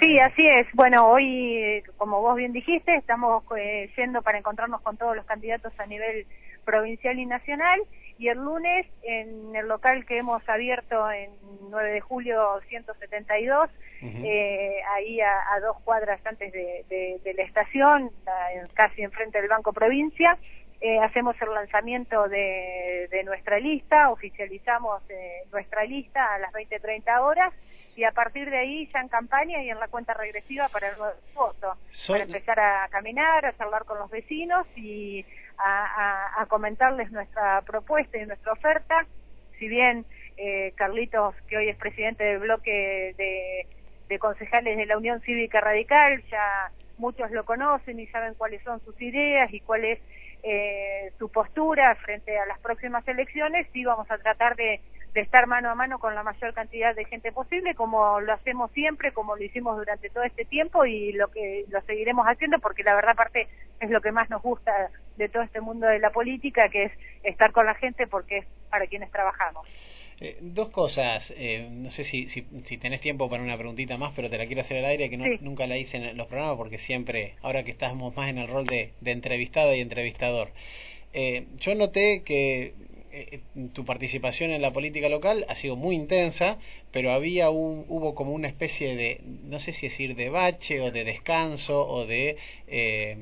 Sí, 0.00 0.18
así 0.18 0.46
es. 0.46 0.66
Bueno, 0.74 1.08
hoy, 1.08 1.82
como 1.96 2.20
vos 2.20 2.36
bien 2.36 2.52
dijiste, 2.52 2.96
estamos 2.96 3.44
eh, 3.56 3.90
yendo 3.96 4.22
para 4.22 4.38
encontrarnos 4.38 4.80
con 4.82 4.96
todos 4.96 5.14
los 5.14 5.24
candidatos 5.24 5.72
a 5.78 5.86
nivel 5.86 6.26
provincial 6.64 7.18
y 7.18 7.26
nacional. 7.26 7.80
Y 8.20 8.28
el 8.28 8.36
lunes, 8.36 8.86
en 9.02 9.56
el 9.56 9.66
local 9.66 10.04
que 10.04 10.18
hemos 10.18 10.46
abierto 10.46 11.10
en 11.10 11.30
9 11.70 11.90
de 11.90 12.00
julio 12.02 12.60
172, 12.68 13.70
Ujú. 14.02 14.22
eh, 14.26 14.82
ahí 14.94 15.22
a, 15.22 15.54
a 15.54 15.60
dos 15.60 15.78
cuadras 15.84 16.20
antes 16.26 16.52
de, 16.52 16.84
de- 16.90 17.18
de 17.24 17.32
la 17.32 17.42
estación, 17.44 18.10
en- 18.54 18.68
casi 18.74 19.00
enfrente 19.00 19.40
del 19.40 19.48
Banco 19.48 19.72
Provincia, 19.72 20.36
eh, 20.82 20.98
hacemos 20.98 21.34
el 21.40 21.54
lanzamiento 21.54 22.28
de, 22.28 23.08
de 23.10 23.24
nuestra 23.24 23.58
lista, 23.58 24.10
oficializamos 24.10 25.02
eh, 25.08 25.44
nuestra 25.50 25.84
lista 25.84 26.34
a 26.34 26.38
las 26.40 26.52
20-30 26.52 27.20
horas 27.22 27.54
y 27.96 28.04
a 28.04 28.12
partir 28.12 28.48
de 28.50 28.58
ahí 28.58 28.88
ya 28.92 29.00
en 29.00 29.08
campaña 29.08 29.62
y 29.62 29.70
en 29.70 29.78
la 29.80 29.88
cuenta 29.88 30.14
regresiva 30.14 30.68
para 30.68 30.88
el 30.88 30.94
9 30.98 31.14
de 31.14 31.30
agosto, 31.40 31.74
Son- 31.90 32.14
para 32.14 32.24
empezar 32.24 32.60
a 32.60 32.88
caminar, 32.90 33.44
a 33.46 33.56
charlar 33.56 33.84
con 33.84 33.98
los 33.98 34.10
vecinos 34.10 34.66
y 34.76 35.24
a, 35.58 35.84
a- 36.38 36.42
a 36.42 36.46
comentarles 36.46 37.10
nuestra 37.10 37.62
propuesta 37.62 38.18
y 38.18 38.26
nuestra 38.26 38.52
oferta. 38.52 39.06
Si 39.58 39.68
bien 39.68 40.06
eh, 40.36 40.72
Carlitos, 40.76 41.34
que 41.48 41.56
hoy 41.58 41.68
es 41.68 41.76
presidente 41.76 42.24
del 42.24 42.38
bloque 42.38 43.14
de, 43.18 43.66
de 44.08 44.18
concejales 44.18 44.76
de 44.78 44.86
la 44.86 44.96
Unión 44.96 45.20
Cívica 45.20 45.60
Radical, 45.60 46.22
ya 46.30 46.72
muchos 46.96 47.30
lo 47.30 47.44
conocen 47.44 47.98
y 48.00 48.06
saben 48.06 48.34
cuáles 48.34 48.62
son 48.62 48.80
sus 48.80 48.98
ideas 49.02 49.52
y 49.52 49.60
cuál 49.60 49.84
es 49.84 49.98
eh, 50.42 51.12
su 51.18 51.30
postura 51.30 51.94
frente 51.96 52.38
a 52.38 52.46
las 52.46 52.58
próximas 52.60 53.06
elecciones, 53.06 53.66
sí 53.72 53.84
vamos 53.84 54.10
a 54.10 54.16
tratar 54.18 54.56
de 54.56 54.80
de 55.14 55.20
estar 55.20 55.46
mano 55.46 55.70
a 55.70 55.74
mano 55.74 55.98
con 55.98 56.14
la 56.14 56.22
mayor 56.22 56.54
cantidad 56.54 56.94
de 56.94 57.04
gente 57.04 57.32
posible, 57.32 57.74
como 57.74 58.20
lo 58.20 58.32
hacemos 58.32 58.70
siempre, 58.72 59.12
como 59.12 59.36
lo 59.36 59.42
hicimos 59.42 59.76
durante 59.76 60.08
todo 60.10 60.22
este 60.22 60.44
tiempo 60.44 60.84
y 60.84 61.12
lo 61.12 61.28
que 61.28 61.64
lo 61.68 61.80
seguiremos 61.82 62.26
haciendo, 62.26 62.58
porque 62.60 62.84
la 62.84 62.94
verdad 62.94 63.16
parte 63.16 63.48
es 63.80 63.90
lo 63.90 64.00
que 64.00 64.12
más 64.12 64.30
nos 64.30 64.42
gusta 64.42 64.90
de 65.16 65.28
todo 65.28 65.42
este 65.42 65.60
mundo 65.60 65.86
de 65.86 65.98
la 65.98 66.10
política, 66.10 66.68
que 66.68 66.84
es 66.84 66.92
estar 67.24 67.52
con 67.52 67.66
la 67.66 67.74
gente 67.74 68.06
porque 68.06 68.38
es 68.38 68.46
para 68.70 68.86
quienes 68.86 69.10
trabajamos. 69.10 69.66
Eh, 70.20 70.36
dos 70.40 70.68
cosas, 70.68 71.32
eh, 71.34 71.66
no 71.70 71.90
sé 71.90 72.04
si, 72.04 72.28
si, 72.28 72.46
si, 72.66 72.76
tenés 72.76 73.00
tiempo 73.00 73.30
para 73.30 73.42
una 73.42 73.56
preguntita 73.56 73.96
más, 73.96 74.12
pero 74.14 74.28
te 74.28 74.36
la 74.36 74.46
quiero 74.46 74.60
hacer 74.60 74.76
al 74.76 74.84
aire, 74.84 75.08
que 75.08 75.16
no, 75.16 75.24
nunca 75.40 75.66
la 75.66 75.78
hice 75.78 75.96
en 75.96 76.16
los 76.16 76.26
programas, 76.26 76.58
porque 76.58 76.78
siempre, 76.78 77.36
ahora 77.40 77.64
que 77.64 77.70
estamos 77.70 78.14
más 78.14 78.28
en 78.28 78.36
el 78.36 78.46
rol 78.46 78.66
de, 78.66 78.92
de 79.00 79.10
entrevistado 79.12 79.74
y 79.74 79.80
entrevistador, 79.80 80.50
eh, 81.12 81.46
yo 81.56 81.74
noté 81.74 82.22
que 82.22 82.74
eh, 83.12 83.40
tu 83.72 83.84
participación 83.84 84.50
en 84.50 84.62
la 84.62 84.72
política 84.72 85.08
local 85.08 85.44
ha 85.48 85.54
sido 85.54 85.76
muy 85.76 85.94
intensa, 85.94 86.58
pero 86.92 87.12
había 87.12 87.50
un, 87.50 87.84
hubo 87.88 88.14
como 88.14 88.32
una 88.32 88.48
especie 88.48 88.94
de, 88.96 89.20
no 89.24 89.58
sé 89.60 89.72
si 89.72 89.88
decir 89.88 90.14
de 90.16 90.28
bache 90.28 90.80
o 90.80 90.90
de 90.90 91.04
descanso 91.04 91.86
o 91.88 92.06
de 92.06 92.36
eh, 92.66 93.16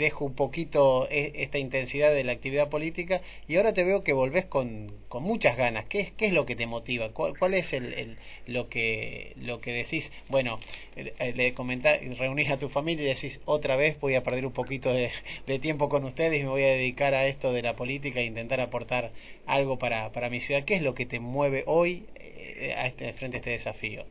dejo 0.00 0.24
un 0.24 0.34
poquito 0.34 1.06
e, 1.10 1.32
esta 1.36 1.58
intensidad 1.58 2.12
de 2.12 2.24
la 2.24 2.32
actividad 2.32 2.68
política 2.68 3.20
y 3.46 3.56
ahora 3.56 3.72
te 3.72 3.84
veo 3.84 4.02
que 4.02 4.12
volvés 4.12 4.46
con, 4.46 4.92
con 5.08 5.22
muchas 5.22 5.56
ganas. 5.56 5.84
¿Qué 5.84 6.00
es, 6.00 6.12
qué 6.12 6.26
es 6.26 6.32
lo 6.32 6.46
que 6.46 6.56
te 6.56 6.66
motiva? 6.66 7.10
¿Cuál, 7.10 7.38
cuál 7.38 7.54
es 7.54 7.72
el, 7.72 8.16
lo, 8.46 8.68
que, 8.68 9.34
lo 9.36 9.60
que 9.60 9.72
decís? 9.72 10.10
Bueno, 10.28 10.58
le 10.96 11.54
comentás, 11.54 12.00
reunís 12.18 12.50
a 12.50 12.58
tu 12.58 12.68
familia 12.68 13.04
y 13.04 13.14
decís, 13.14 13.40
otra 13.44 13.76
vez 13.76 14.00
voy 14.00 14.16
a 14.16 14.24
perder 14.24 14.46
un 14.46 14.52
poquito 14.52 14.92
de, 14.92 15.12
de, 15.46 15.58
tiempo 15.60 15.88
con 15.88 16.04
ustedes 16.04 16.40
y 16.40 16.44
me 16.44 16.50
voy 16.50 16.64
a 16.64 16.68
dedicar 16.68 17.14
a 17.14 17.26
esto 17.26 17.52
de 17.52 17.62
la 17.62 17.76
política 17.76 18.20
e 18.20 18.24
intentar 18.24 18.60
aportar 18.60 19.12
algo 19.46 19.78
para, 19.78 20.10
para 20.10 20.30
mi 20.30 20.40
ciudad. 20.40 20.64
¿Qué 20.64 20.74
es 20.74 20.82
lo 20.82 20.94
que 20.94 21.06
te 21.06 21.20
mueve 21.20 21.62
hoy 21.66 22.06
eh, 22.16 22.74
a 22.76 22.86
este, 22.86 23.12
frente 23.12 23.36
a 23.36 23.40
este 23.40 23.50
desafío? 23.50 24.04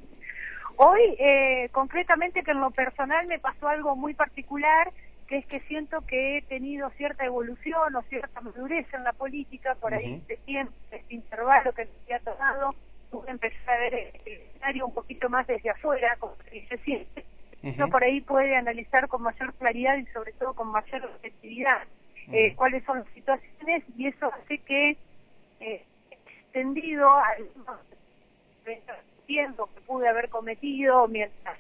Hoy, 0.82 1.02
eh, 1.20 1.68
concretamente, 1.74 2.42
que 2.42 2.52
en 2.52 2.62
lo 2.62 2.72
personal 2.72 3.28
me 3.28 3.38
pasó 3.38 3.68
algo 3.68 3.98
muy 3.98 4.14
particular 4.14 4.94
que 5.30 5.38
es 5.38 5.46
que 5.46 5.60
siento 5.62 6.02
que 6.02 6.38
he 6.38 6.42
tenido 6.42 6.90
cierta 6.98 7.24
evolución 7.24 7.96
o 7.96 8.02
cierta 8.04 8.42
madurez 8.42 8.92
en 8.94 9.04
la 9.04 9.14
política 9.14 9.76
por 9.76 9.94
ahí 9.94 10.16
este 10.16 10.38
tiempo, 10.38 10.74
este 10.90 11.14
intervalo 11.14 11.72
que 11.72 11.88
me 12.08 12.16
ha 12.16 12.20
tomado, 12.20 12.74
pude 13.12 13.30
empezar 13.30 13.70
a 13.70 13.80
ver 13.80 13.94
el 14.26 14.34
escenario 14.34 14.88
un 14.88 14.94
poquito 14.96 15.30
más 15.30 15.46
desde 15.46 15.70
afuera, 15.70 16.18
como 16.20 16.36
se 16.52 16.78
siente. 16.80 17.26
Uno 17.62 17.90
por 17.90 18.04
ahí 18.04 18.22
puede 18.22 18.56
analizar 18.56 19.08
con 19.08 19.22
mayor 19.22 19.54
claridad 19.54 19.98
y 19.98 20.06
sobre 20.08 20.34
todo 20.34 20.56
con 20.56 20.70
mayor 20.70 21.06
objetividad 21.06 21.84
eh, 22.32 22.56
cuáles 22.56 22.84
son 22.86 23.00
las 23.00 23.08
situaciones 23.10 23.84
y 23.98 24.08
eso 24.08 24.34
hace 24.34 24.58
que 24.60 24.98
eh, 25.60 25.84
extendido 26.10 27.08
al 27.14 27.48
tiempo 29.28 29.70
que 29.76 29.82
pude 29.82 30.08
haber 30.08 30.30
cometido 30.30 31.08
mientras 31.08 31.60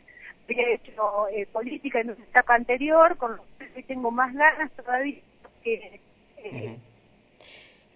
eh, 0.49 1.47
política 1.51 2.01
en 2.01 2.11
una 2.11 2.23
etapa 2.23 2.55
anterior, 2.55 3.17
con 3.17 3.37
lo 3.37 3.43
que 3.73 3.83
tengo 3.83 4.11
más 4.11 4.33
ganas 4.33 4.71
todavía 4.71 5.19
que... 5.63 5.99
Eh, 6.37 6.77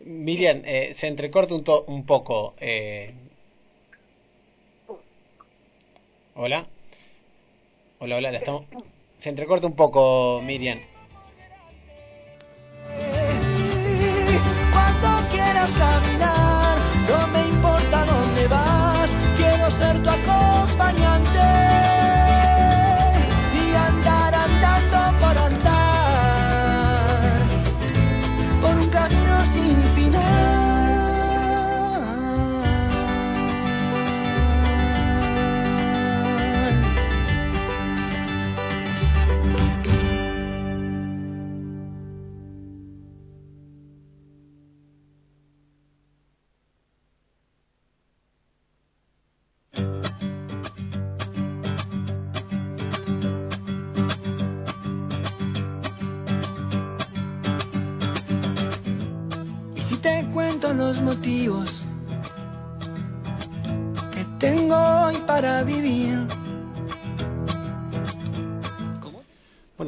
Miriam, 0.01 0.61
eh, 0.65 0.93
se 0.97 1.07
entrecorta 1.07 1.55
un, 1.55 1.63
to 1.63 1.85
un 1.87 2.05
poco. 2.05 2.55
Eh... 2.59 3.13
Hola. 6.35 6.65
Hola, 7.99 8.17
hola. 8.17 8.65
Se 9.19 9.29
entrecorta 9.29 9.67
un 9.67 9.75
poco, 9.75 10.41
Miriam. 10.41 10.92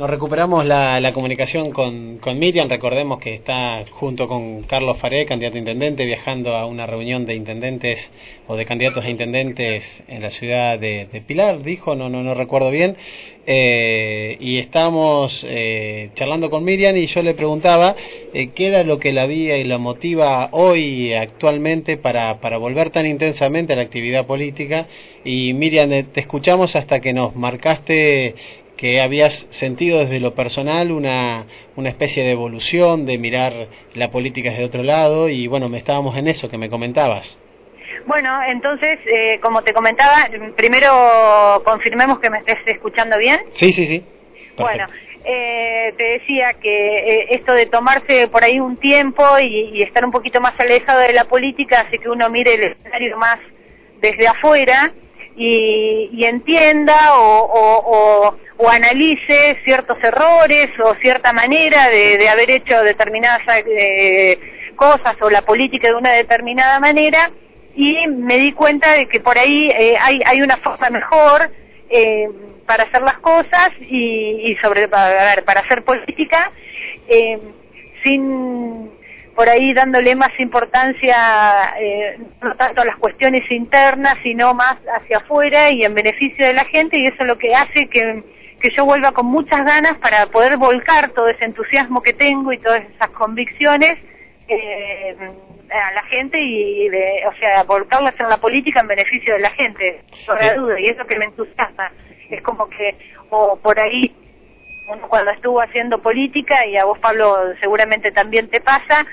Recuperamos 0.08 0.66
la, 0.66 1.00
la 1.00 1.14
comunicación 1.14 1.72
con, 1.72 2.18
con, 2.18 2.38
Miriam. 2.40 2.70
Recordemos 2.70 3.20
que 3.20 3.34
está 3.34 3.84
junto 3.92 4.28
con 4.28 4.64
Carlos 4.64 4.98
Faré, 4.98 5.26
candidato 5.26 5.56
a 5.56 5.60
intendente, 5.60 6.06
viajando 6.06 6.56
a 6.56 6.66
una 6.66 6.86
reunión 6.86 7.26
de 7.26 7.36
intendentes 7.36 8.12
o 8.48 8.56
de 8.56 8.66
candidatos 8.66 9.06
a 9.06 9.10
intendentes 9.10 9.84
en 10.08 10.22
la 10.22 10.30
ciudad 10.30 10.78
de, 10.80 11.08
Pilar, 11.26 11.64
dijo, 11.64 11.96
no, 11.96 12.10
no, 12.10 12.24
no 12.24 12.34
recuerdo 12.34 12.72
bien. 12.72 12.98
Eh, 13.48 14.38
y 14.40 14.58
estamos 14.58 15.46
eh, 15.48 16.10
charlando 16.16 16.50
con 16.50 16.64
Miriam 16.64 16.98
y 16.98 17.06
yo 17.06 17.22
le 17.22 17.36
preguntaba 17.36 17.96
eh, 18.34 18.50
qué 18.56 18.68
era 18.68 18.84
lo 18.84 18.98
que 18.98 19.14
la 19.14 19.28
vía 19.28 19.58
y 19.58 19.64
la 19.64 19.78
motiva 19.78 20.50
hoy 20.52 21.14
actualmente 21.14 21.98
para, 21.98 22.40
para 22.42 22.58
volver 22.58 22.90
tan 22.90 23.06
intensamente 23.06 23.74
a 23.74 23.76
la 23.76 23.84
actividad 23.84 24.26
política. 24.26 24.88
Y 25.24 25.54
Miriam, 25.54 25.92
eh, 25.94 26.04
te 26.04 26.22
escuchamos 26.22 26.76
hasta 26.76 27.00
que 27.00 27.14
nos 27.14 27.36
marcaste 27.36 28.36
que 28.78 29.02
habías 29.02 29.48
sentido 29.52 30.00
desde 30.00 30.20
lo 30.20 30.36
personal 30.36 30.92
una, 30.92 31.46
una 31.76 31.90
especie 31.90 32.24
de 32.24 32.32
evolución, 32.32 33.06
de 33.06 33.18
mirar 33.18 33.68
la 33.94 34.12
política 34.12 34.52
desde 34.52 34.66
otro 34.66 34.84
lado 34.84 35.30
y 35.30 35.48
bueno, 35.48 35.70
me 35.70 35.78
estábamos 35.78 36.18
en 36.18 36.28
eso 36.28 36.50
que 36.50 36.58
me 36.58 36.70
comentabas. 36.70 37.40
Bueno, 38.06 38.40
entonces, 38.48 39.00
eh, 39.06 39.40
como 39.42 39.64
te 39.64 39.74
comentaba, 39.74 40.30
primero 40.56 41.62
confirmemos 41.64 42.20
que 42.20 42.30
me 42.30 42.40
estés 42.40 42.60
escuchando 42.66 43.18
bien. 43.18 43.40
Sí, 43.54 43.74
sí, 43.74 43.88
sí. 43.88 44.04
Perfecto. 44.56 44.64
Bueno, 44.64 44.88
eh, 45.26 45.94
te 45.98 46.04
decía 46.04 46.54
que 46.54 46.98
eh, 46.98 47.28
esto 47.32 47.54
de 47.54 47.66
tomarse 47.66 48.28
por 48.28 48.44
ahí 48.44 48.60
un 48.60 48.78
tiempo 48.78 49.24
y, 49.40 49.72
y, 49.74 49.82
estar 49.82 50.06
un 50.06 50.12
poquito 50.12 50.40
más 50.40 50.54
alejado 50.60 51.00
de 51.00 51.14
la 51.14 51.24
política 51.24 51.82
hace 51.82 51.98
que 51.98 52.10
uno 52.10 52.30
mire 52.30 52.54
el 52.54 52.64
escenario 52.64 53.18
más 53.18 53.40
desde 54.02 54.28
afuera 54.28 54.94
y, 55.36 56.10
y 56.14 56.26
entienda 56.26 57.16
o, 57.16 58.36
analice 58.70 59.60
ciertos 59.64 59.98
errores 60.04 60.70
o 60.84 60.96
cierta 60.96 61.32
manera 61.32 61.88
de, 61.90 62.18
de 62.18 62.30
haber 62.30 62.50
hecho 62.50 62.82
determinadas 62.84 63.42
eh, 63.66 64.40
cosas 64.76 65.16
o 65.22 65.30
la 65.30 65.44
política 65.44 65.88
de 65.88 65.96
una 65.96 66.12
determinada 66.12 66.80
manera 66.80 67.32
y 67.76 68.08
me 68.08 68.38
di 68.38 68.54
cuenta 68.54 68.94
de 68.94 69.08
que 69.08 69.20
por 69.20 69.38
ahí 69.38 69.70
eh, 69.70 69.96
hay, 70.00 70.22
hay 70.26 70.42
una 70.42 70.58
forma 70.58 70.90
mejor 70.90 71.50
eh, 71.90 72.30
para 72.66 72.84
hacer 72.84 73.02
las 73.02 73.18
cosas 73.20 73.72
y, 73.82 74.52
y 74.52 74.56
sobre 74.62 74.88
para, 74.88 75.36
ver, 75.36 75.44
para 75.44 75.62
hacer 75.62 75.84
política 75.84 76.52
eh, 77.08 77.40
sin 78.04 78.90
por 79.36 79.50
ahí 79.50 79.74
dándole 79.74 80.16
más 80.16 80.32
importancia 80.40 81.74
eh, 81.80 82.18
no 82.42 82.56
tanto 82.56 82.82
a 82.82 82.86
las 82.86 82.96
cuestiones 82.98 83.50
internas 83.52 84.18
sino 84.24 84.54
más 84.54 84.78
hacia 84.96 85.18
afuera 85.18 85.70
y 85.70 85.84
en 85.84 85.94
beneficio 85.94 86.46
de 86.46 86.54
la 86.54 86.66
gente 86.66 86.98
y 86.98 87.08
eso 87.08 87.18
es 87.20 87.28
lo 87.28 87.38
que 87.38 87.54
hace 87.54 87.88
que, 87.88 88.24
que 88.60 88.70
yo 88.72 88.86
vuelva 88.86 89.12
con 89.12 89.26
muchas 89.26 89.66
ganas 89.66 89.98
para 89.98 90.28
poder 90.28 90.58
volcar 90.58 91.10
todo 91.10 91.28
ese 91.28 91.46
entusiasmo 91.46 92.02
que 92.02 92.14
tengo 92.14 92.54
y 92.54 92.58
todas 92.58 92.84
esas 92.84 93.10
convicciones 93.10 93.98
eh, 94.48 95.16
a 95.72 95.92
la 95.94 96.04
gente 96.04 96.40
y, 96.40 96.90
de, 96.90 97.24
o 97.28 97.34
sea, 97.40 97.64
volcarlas 97.64 98.14
en 98.20 98.30
la 98.30 98.38
política 98.38 98.82
en 98.82 98.88
beneficio 98.88 99.34
de 99.34 99.40
la 99.40 99.50
gente, 99.52 100.02
por 100.26 100.42
la 100.42 100.54
duda, 100.56 100.80
y 100.80 100.86
eso 100.86 101.06
que 101.06 101.18
me 101.18 101.26
entusiasma. 101.26 101.92
Es 102.30 102.42
como 102.42 102.70
que, 102.70 102.96
o 103.30 103.58
por 103.58 103.80
ahí, 103.80 104.16
uno 104.88 105.08
cuando 105.08 105.32
estuvo 105.32 105.62
haciendo 105.62 106.02
política, 106.02 106.66
y 106.66 106.78
a 106.78 106.86
vos 106.86 107.00
Pablo 107.00 107.38
seguramente 107.60 108.12
también 108.12 108.50
te 108.50 108.62
pasa, 108.62 109.06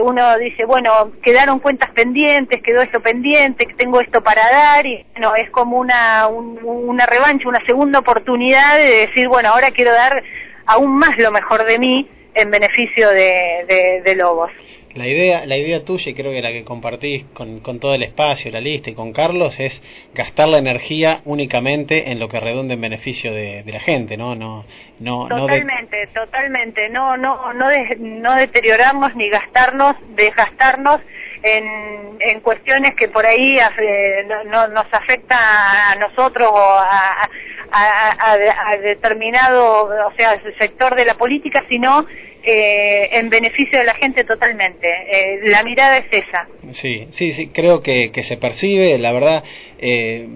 uno 0.00 0.38
dice, 0.38 0.64
bueno, 0.64 1.12
quedaron 1.22 1.58
cuentas 1.58 1.90
pendientes, 1.90 2.62
quedó 2.62 2.82
esto 2.82 3.00
pendiente, 3.00 3.66
tengo 3.76 4.00
esto 4.00 4.22
para 4.22 4.42
dar, 4.50 4.86
y 4.86 5.04
bueno, 5.12 5.34
es 5.34 5.50
como 5.50 5.78
una, 5.78 6.28
un, 6.28 6.58
una 6.62 7.06
revancha, 7.06 7.48
una 7.48 7.64
segunda 7.64 7.98
oportunidad 7.98 8.76
de 8.76 9.06
decir, 9.06 9.28
bueno, 9.28 9.50
ahora 9.50 9.70
quiero 9.70 9.92
dar 9.92 10.22
aún 10.66 10.96
más 10.96 11.16
lo 11.18 11.30
mejor 11.30 11.64
de 11.64 11.78
mí 11.78 12.08
en 12.34 12.50
beneficio 12.50 13.10
de 13.10 14.14
Lobos. 14.16 14.52
La 14.98 15.06
idea, 15.06 15.46
la 15.46 15.56
idea 15.56 15.84
tuya 15.84 16.10
y 16.10 16.14
creo 16.14 16.32
que 16.32 16.42
la 16.42 16.50
que 16.50 16.64
compartís 16.64 17.24
con, 17.32 17.60
con 17.60 17.78
todo 17.78 17.94
el 17.94 18.02
espacio, 18.02 18.50
la 18.50 18.60
lista 18.60 18.90
y 18.90 18.94
con 18.94 19.12
Carlos 19.12 19.58
es 19.60 19.80
gastar 20.12 20.48
la 20.48 20.58
energía 20.58 21.20
únicamente 21.24 22.10
en 22.10 22.18
lo 22.18 22.28
que 22.28 22.40
redunde 22.40 22.74
en 22.74 22.80
beneficio 22.80 23.32
de, 23.32 23.62
la 23.64 23.80
gente, 23.80 24.16
¿no? 24.16 24.34
no, 24.34 24.64
no, 24.98 25.28
Totalmente, 25.28 26.08
totalmente. 26.08 26.88
No, 26.90 27.16
no, 27.16 27.52
no, 27.52 27.68
de- 27.68 27.96
no 28.00 28.34
deteriorarnos 28.34 29.14
ni 29.14 29.28
gastarnos, 29.30 29.94
desgastarnos 30.16 31.00
en, 31.42 32.16
en 32.20 32.40
cuestiones 32.40 32.94
que 32.96 33.08
por 33.08 33.24
ahí 33.24 33.58
eh, 33.58 34.26
no, 34.26 34.42
no- 34.44 34.68
nos 34.68 34.86
afecta 34.92 35.92
a 35.92 35.94
nosotros 35.94 36.48
o 36.52 36.58
a- 36.58 37.28
a- 37.70 38.10
a- 38.32 38.70
a 38.72 38.76
determinado, 38.78 39.84
o 39.84 40.12
sea, 40.16 40.40
sector 40.58 40.96
de 40.96 41.04
la 41.04 41.14
política, 41.14 41.64
sino 41.68 42.04
eh, 42.50 43.10
en 43.18 43.28
beneficio 43.28 43.78
de 43.78 43.84
la 43.84 43.94
gente 43.94 44.24
totalmente. 44.24 44.88
Eh, 44.88 45.40
la 45.50 45.62
mirada 45.62 45.98
es 45.98 46.06
esa. 46.10 46.48
Sí, 46.72 47.06
sí, 47.10 47.32
sí, 47.32 47.48
creo 47.48 47.82
que, 47.82 48.10
que 48.10 48.22
se 48.22 48.38
percibe, 48.38 48.96
la 48.96 49.12
verdad, 49.12 49.44
eh, 49.78 50.26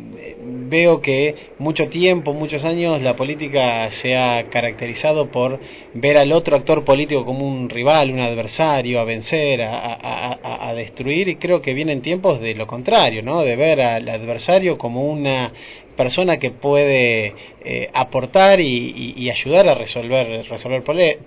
veo 0.45 1.01
que 1.01 1.35
mucho 1.59 1.89
tiempo, 1.89 2.35
muchos 2.35 2.65
años, 2.65 3.01
la 3.01 3.17
política 3.17 3.91
se 3.93 4.17
ha 4.17 4.45
caracterizado 4.51 5.31
por 5.31 5.59
ver 5.95 6.19
al 6.19 6.33
otro 6.33 6.57
actor 6.57 6.85
político 6.85 7.25
como 7.25 7.47
un 7.47 7.71
rival, 7.71 8.11
un 8.11 8.21
adversario, 8.21 9.01
a 9.01 9.05
vencer, 9.05 9.63
a, 9.63 10.73
destruir, 10.77 11.29
y 11.29 11.37
creo 11.37 11.63
que 11.63 11.75
vienen 11.75 12.03
tiempos 12.03 12.41
de 12.41 12.55
lo 12.55 12.67
contrario, 12.67 13.23
¿no? 13.23 13.43
De 13.43 13.57
ver 13.57 13.81
al 13.81 14.09
adversario 14.09 14.79
como 14.79 15.05
una 15.05 15.53
persona 15.97 16.39
que 16.39 16.51
puede 16.51 17.35
eh, 17.65 17.91
aportar 17.93 18.61
y, 18.61 18.65
y- 18.67 19.15
y 19.17 19.31
ayudar 19.31 19.69
a 19.69 19.75
resolver 19.75 20.47
resolver 20.49 20.83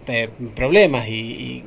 eh, 0.08 0.30
problemas 0.56 1.08
y- 1.08 1.64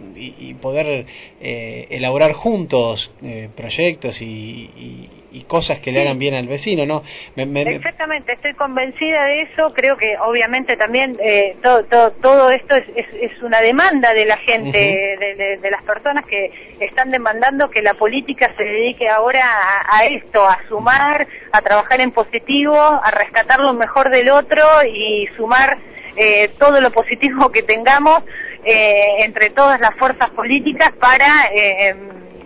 y 0.51 0.55
poder 0.55 1.07
eh, 1.41 1.87
elaborar 1.91 2.33
juntos 2.33 3.11
eh, 3.23 3.49
proyectos 3.57 4.21
y, 4.21 5.09
y- 5.33 5.43
cosas 5.45 5.81
que 5.81 5.93
le 5.93 6.03
hagan 6.03 6.19
bien 6.19 6.35
al 6.35 6.47
vecino 6.49 6.87
no 6.87 7.03
Me- 7.37 7.47
me- 7.47 7.65
me- 7.65 7.75
Exactamente, 7.77 8.33
estoy 8.33 8.55
convencida 8.55 9.25
de 9.25 9.43
eso. 9.43 9.73
Creo 9.75 9.97
que 9.97 10.17
obviamente 10.19 10.77
también 10.77 11.17
eh, 11.21 11.57
todo, 11.63 11.85
todo, 11.85 12.11
todo 12.13 12.51
esto 12.51 12.75
es, 12.77 12.85
es, 12.97 13.07
es 13.21 13.43
una 13.43 13.61
demanda 13.61 14.13
de 14.15 14.25
la 14.27 14.37
gente, 14.39 14.79
de, 15.21 15.35
de- 15.35 15.57
de 15.59 15.71
las 15.71 15.83
personas 15.83 16.25
que 16.27 16.51
están 16.81 17.11
demandando 17.11 17.69
que 17.71 17.83
la 17.83 17.95
política 17.95 18.53
se 18.57 18.65
dedique 18.65 19.09
ahora 19.09 19.45
a, 19.45 19.99
a 19.99 20.05
esto, 20.07 20.45
a 20.45 20.59
sumar, 20.69 21.27
a 21.53 21.61
trabajar 21.63 22.01
en 22.01 22.11
positivo, 22.13 22.77
a 22.81 23.11
rescatar 23.11 23.61
lo 23.61 23.73
mejor 23.75 24.11
del 24.11 24.31
otro 24.31 24.63
y 24.87 25.27
sumar 25.37 25.79
eh, 26.17 26.49
todo 26.59 26.81
lo 26.81 26.91
positivo 26.91 27.51
que 27.53 27.63
tengamos 27.63 28.23
eh, 28.65 29.23
entre 29.25 29.51
todas 29.51 29.79
las 29.81 29.95
fuerzas 29.97 30.31
políticas 30.31 30.91
para... 30.99 31.51
eh, 31.55 31.95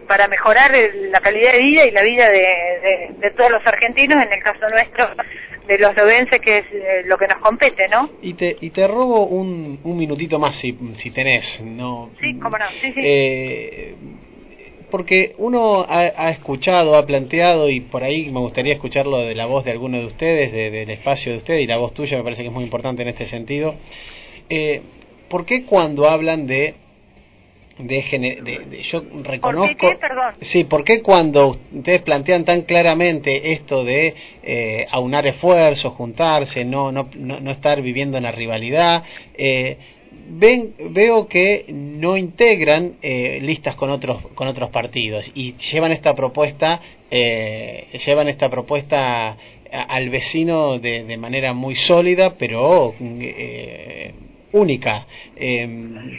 para 0.07 0.29
mejorar 0.29 0.75
el- 0.75 1.11
la 1.11 1.21
calidad 1.21 1.53
de 1.53 1.59
vida 1.61 1.85
y 1.87 1.91
la 1.91 2.03
vida 2.03 2.29
de, 2.31 2.39
de- 2.41 3.11
de 3.19 3.31
todos 3.33 3.51
los 3.51 3.67
argentinos, 3.67 4.23
en 4.25 4.33
el 4.33 4.43
caso 4.43 4.69
nuestro, 4.69 5.09
de 5.67 5.79
los 5.79 5.95
lobenses, 5.97 6.41
que 6.41 6.59
es 6.59 6.65
eh, 6.73 7.03
lo 7.07 7.17
que 7.17 7.29
nos 7.29 7.39
compete, 7.39 7.89
¿no? 7.89 8.11
y 8.21 8.35
te 8.35 8.57
y 8.61 8.71
te 8.71 8.87
robo 8.89 9.27
un, 9.27 9.79
un 9.85 9.97
minutito 9.97 10.39
más 10.39 10.57
si, 10.57 10.77
si 10.97 11.11
tenés 11.13 11.61
no 11.63 12.11
Sí, 12.21 12.39
cómo 12.41 12.59
no, 12.59 12.65
sí, 12.81 12.93
sí. 12.93 13.01
Eh, 13.03 13.95
porque 14.91 15.35
uno 15.39 15.87
ha, 15.89 16.01
ha 16.17 16.31
escuchado, 16.31 16.97
ha 16.97 17.07
planteado, 17.07 17.71
y 17.71 17.81
por 17.81 18.03
ahí 18.05 18.31
me 18.31 18.41
gustaría 18.41 18.75
escucharlo 18.75 19.19
de 19.19 19.35
la 19.35 19.47
voz 19.47 19.65
de 19.65 19.71
alguno 19.71 19.99
de 19.99 20.05
ustedes, 20.07 20.53
de- 20.53 20.71
del 20.71 20.91
espacio 20.91 21.33
de 21.33 21.39
ustedes, 21.39 21.63
y 21.63 21.67
la 21.67 21.79
voz 21.79 21.95
tuya 21.95 22.19
me 22.19 22.25
parece 22.25 22.43
que 22.43 22.49
es 22.49 22.53
muy 22.55 22.65
importante 22.65 23.01
en 23.01 23.09
este 23.09 23.27
sentido. 23.27 23.75
Eh, 24.51 24.83
¿Por 25.31 25.47
qué 25.47 25.65
cuando 25.65 26.11
hablan 26.11 26.47
de... 26.47 26.75
de, 27.87 28.41
de- 28.43 28.59
de- 28.67 28.83
yo 28.83 29.03
reconozco... 29.23 29.77
qué? 29.89 29.97
Perdón. 29.97 30.35
Sí, 30.41 30.65
¿por 30.65 30.85
qué 30.85 31.03
cuando 31.03 31.59
ustedes 31.73 32.03
plantean 32.03 32.45
tan 32.45 32.63
claramente 32.63 33.53
esto 33.53 33.85
de 33.85 34.15
eh, 34.43 34.87
aunar 34.91 35.27
esfuerzos, 35.27 35.93
juntarse, 35.95 36.65
no, 36.65 36.91
no, 36.93 37.09
no, 37.17 37.41
no 37.41 37.51
estar 37.51 37.81
viviendo 37.83 38.17
en 38.17 38.25
la 38.25 38.33
rivalidad? 38.33 39.03
Eh, 39.35 39.77
ven, 40.29 40.75
veo 40.91 41.27
que 41.27 41.65
no 41.69 42.17
integran 42.17 42.95
eh, 43.03 43.39
listas 43.43 43.75
con 43.77 43.91
otros 43.91 44.23
con 44.35 44.47
otros 44.49 44.71
partidos 44.71 45.31
y 45.35 45.55
llevan 45.57 45.93
esta 45.93 46.15
propuesta 46.15 46.81
eh, 47.11 47.89
llevan 48.07 48.29
esta 48.29 48.49
propuesta 48.49 49.37
a- 49.73 49.83
al 49.89 50.11
vecino 50.11 50.79
de, 50.79 51.05
de 51.05 51.17
manera 51.17 51.53
muy 51.55 51.75
sólida 51.77 52.35
pero 52.39 52.95
eh, 53.01 54.13
única 54.53 55.07
Eh, 55.37 55.67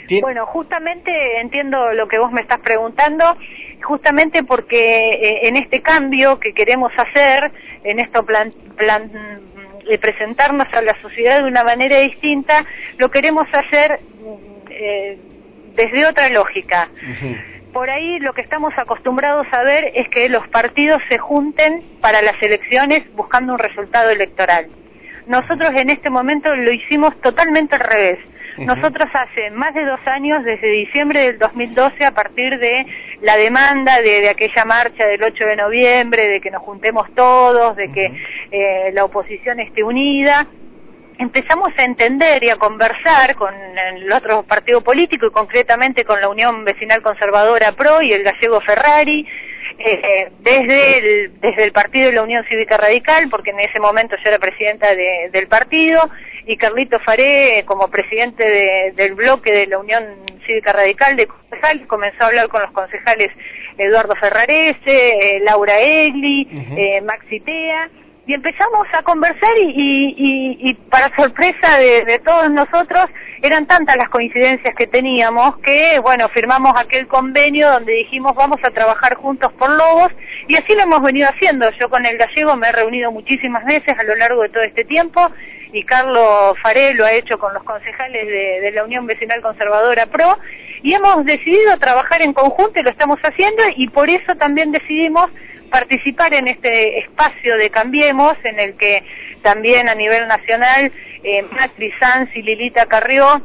tie- 0.07 0.21
Bueno, 0.21 0.45
justamente 0.47 1.39
entiendo 1.39 1.93
lo 1.93 2.07
que 2.07 2.17
vos 2.19 2.31
me 2.31 2.41
estás 2.41 2.59
preguntando, 2.59 3.37
justamente 3.83 4.43
porque 4.43 5.11
eh, 5.13 5.47
en 5.47 5.55
este 5.57 5.81
cambio 5.81 6.39
que 6.39 6.53
queremos 6.53 6.91
hacer, 6.97 7.51
en 7.83 7.99
esto 7.99 8.25
plan, 8.25 8.51
plan 8.77 9.11
de 9.87 9.97
presentarnos 9.97 10.67
a 10.73 10.81
la 10.81 10.99
sociedad 11.01 11.39
de 11.41 11.47
una 11.49 11.63
manera 11.63 11.99
distinta, 11.99 12.65
lo 12.97 13.09
queremos 13.11 13.47
hacer 13.51 13.99
mm, 14.01 14.67
eh, 14.71 15.17
desde 15.75 16.05
otra 16.05 16.29
lógica. 16.29 16.89
Por 17.73 17.89
ahí 17.89 18.19
lo 18.19 18.33
que 18.33 18.41
estamos 18.41 18.71
acostumbrados 18.77 19.47
a 19.51 19.63
ver 19.63 19.91
es 19.95 20.07
que 20.09 20.29
los 20.29 20.47
partidos 20.49 21.01
se 21.09 21.17
junten 21.17 21.81
para 22.01 22.21
las 22.21 22.39
elecciones 22.41 23.03
buscando 23.15 23.53
un 23.53 23.59
resultado 23.59 24.09
electoral. 24.11 24.67
Nosotros 25.27 25.71
en 25.75 25.89
este 25.89 26.09
momento 26.09 26.53
lo 26.55 26.71
hicimos 26.71 27.19
totalmente 27.21 27.75
al 27.75 27.81
revés. 27.81 28.19
Nosotros 28.57 29.09
hace 29.13 29.49
más 29.49 29.73
de 29.73 29.83
dos 29.83 29.99
años, 30.05 30.43
desde 30.43 30.67
diciembre 30.67 31.21
del 31.21 31.39
2012, 31.39 32.05
a 32.05 32.11
partir 32.11 32.59
de 32.59 32.85
la 33.21 33.35
demanda 33.35 33.99
de, 33.99 34.21
de 34.21 34.29
aquella 34.29 34.63
marcha 34.63 35.07
del 35.07 35.23
8 35.23 35.43
de 35.43 35.55
noviembre, 35.55 36.27
de 36.27 36.39
que 36.39 36.51
nos 36.51 36.61
juntemos 36.61 37.07
todos, 37.15 37.75
de 37.75 37.91
que 37.91 38.13
eh, 38.51 38.91
la 38.93 39.05
oposición 39.05 39.59
esté 39.59 39.83
unida, 39.83 40.45
empezamos 41.17 41.69
a 41.77 41.83
entender 41.83 42.43
y 42.43 42.49
a 42.49 42.57
conversar 42.57 43.35
con 43.35 43.53
el 43.53 44.11
otro 44.11 44.43
partido 44.43 44.81
político 44.81 45.27
y 45.27 45.31
concretamente 45.31 46.03
con 46.03 46.19
la 46.21 46.29
Unión 46.29 46.63
Vecinal 46.63 47.01
Conservadora 47.01 47.71
PRO 47.73 48.01
y 48.01 48.13
el 48.13 48.23
gallego 48.23 48.61
Ferrari, 48.61 49.25
eh, 49.79 50.29
desde, 50.39 50.97
el, 50.97 51.39
desde 51.39 51.63
el 51.65 51.71
partido 51.71 52.07
de 52.07 52.13
la 52.13 52.23
Unión 52.23 52.45
Cívica 52.49 52.77
Radical, 52.77 53.27
porque 53.29 53.51
en 53.51 53.59
ese 53.59 53.79
momento 53.79 54.15
yo 54.23 54.29
era 54.29 54.39
presidenta 54.39 54.95
de- 54.95 55.29
del 55.31 55.47
partido, 55.47 56.09
y 56.45 56.57
Carlito 56.57 56.99
Faré 56.99 57.59
eh, 57.59 57.65
como 57.65 57.89
presidente 57.89 58.43
de- 58.43 58.91
del 58.95 59.15
bloque 59.15 59.51
de 59.51 59.67
la 59.67 59.79
Unión 59.79 60.03
Cívica 60.45 60.73
Radical 60.73 61.15
de 61.15 61.27
concejales, 61.27 61.87
comenzó 61.87 62.23
a 62.23 62.27
hablar 62.27 62.47
con 62.49 62.61
los 62.61 62.71
concejales 62.71 63.31
Eduardo 63.77 64.15
Ferrarese, 64.15 64.77
eh, 64.85 65.39
Laura 65.41 65.79
Egli, 65.79 66.47
Ujú. 66.51 66.75
eh, 66.77 67.01
Maxi 67.01 67.39
Tea, 67.39 67.89
y 68.25 68.33
empezamos 68.33 68.87
a 68.93 69.01
conversar 69.03 69.51
y, 69.57 69.69
y- 69.69 70.15
y- 70.17 70.69
y 70.69 70.73
para 70.89 71.13
sorpresa 71.15 71.77
de, 71.77 72.05
de 72.05 72.19
todos 72.19 72.49
nosotros 72.51 73.09
eran 73.43 73.67
tantas 73.67 73.97
las 73.97 74.09
coincidencias 74.09 74.73
que 74.73 74.87
teníamos 74.87 75.57
que 75.57 75.99
bueno 75.99 76.29
firmamos 76.29 76.73
aquel 76.77 77.07
convenio 77.07 77.69
donde 77.69 77.91
dijimos 77.91 78.33
vamos 78.35 78.57
a 78.63 78.71
trabajar 78.71 79.15
juntos 79.15 79.51
por 79.53 79.69
Lobos 79.69 80.13
y 80.47 80.55
así 80.55 80.73
lo 80.73 80.83
hemos 80.83 81.01
venido 81.01 81.27
haciendo. 81.27 81.69
Yo 81.71 81.89
con 81.89 82.05
el 82.05 82.17
gallego 82.17 82.55
me 82.55 82.69
he 82.69 82.71
reunido 82.71 83.11
muchísimas 83.11 83.65
veces 83.65 83.99
a 83.99 84.03
lo 84.03 84.15
largo 84.15 84.43
de 84.43 84.49
todo 84.49 84.63
este 84.63 84.85
tiempo 84.85 85.29
y 85.73 85.83
Carlos 85.83 86.57
Faré 86.61 86.93
lo 86.93 87.05
ha 87.05 87.11
hecho 87.11 87.37
con 87.37 87.53
los 87.53 87.63
concejales 87.63 88.27
de, 88.27 88.61
de 88.61 88.71
la 88.71 88.85
Unión 88.85 89.05
Vecinal 89.07 89.41
Conservadora 89.41 90.05
PRO 90.05 90.37
y 90.81 90.93
hemos 90.93 91.25
decidido 91.25 91.77
trabajar 91.79 92.21
en 92.21 92.31
conjunto 92.31 92.79
y 92.79 92.83
lo 92.83 92.91
estamos 92.91 93.19
haciendo 93.23 93.61
y 93.75 93.89
por 93.89 94.09
eso 94.09 94.35
también 94.35 94.71
decidimos 94.71 95.29
participar 95.73 96.35
en 96.35 96.47
este 96.47 96.99
espacio 96.99 97.57
de 97.57 97.71
Cambiemos, 97.71 98.37
en 98.43 98.59
el 98.59 98.77
que 98.77 99.03
también 99.41 99.89
a 99.89 99.95
nivel 99.95 100.27
nacional 100.27 100.91
eh, 101.23 101.41
Macri 101.41 101.91
Sanz 101.99 102.29
y 102.35 102.43
Lilita 102.43 102.85
Carrió 102.85 103.41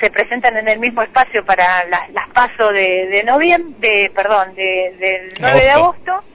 se 0.00 0.08
presentan 0.08 0.56
en 0.56 0.68
el 0.68 0.78
mismo 0.78 1.02
espacio 1.02 1.44
para 1.44 1.84
las, 1.86 2.10
las 2.10 2.28
pasos 2.28 2.72
de, 2.72 3.08
de 3.08 3.24
noviembre, 3.24 3.74
de, 3.80 4.12
perdón, 4.14 4.54
de, 4.54 4.94
del 5.00 5.34
9 5.40 5.60
de 5.60 5.70
Agosto. 5.70 6.12
agosto, 6.12 6.28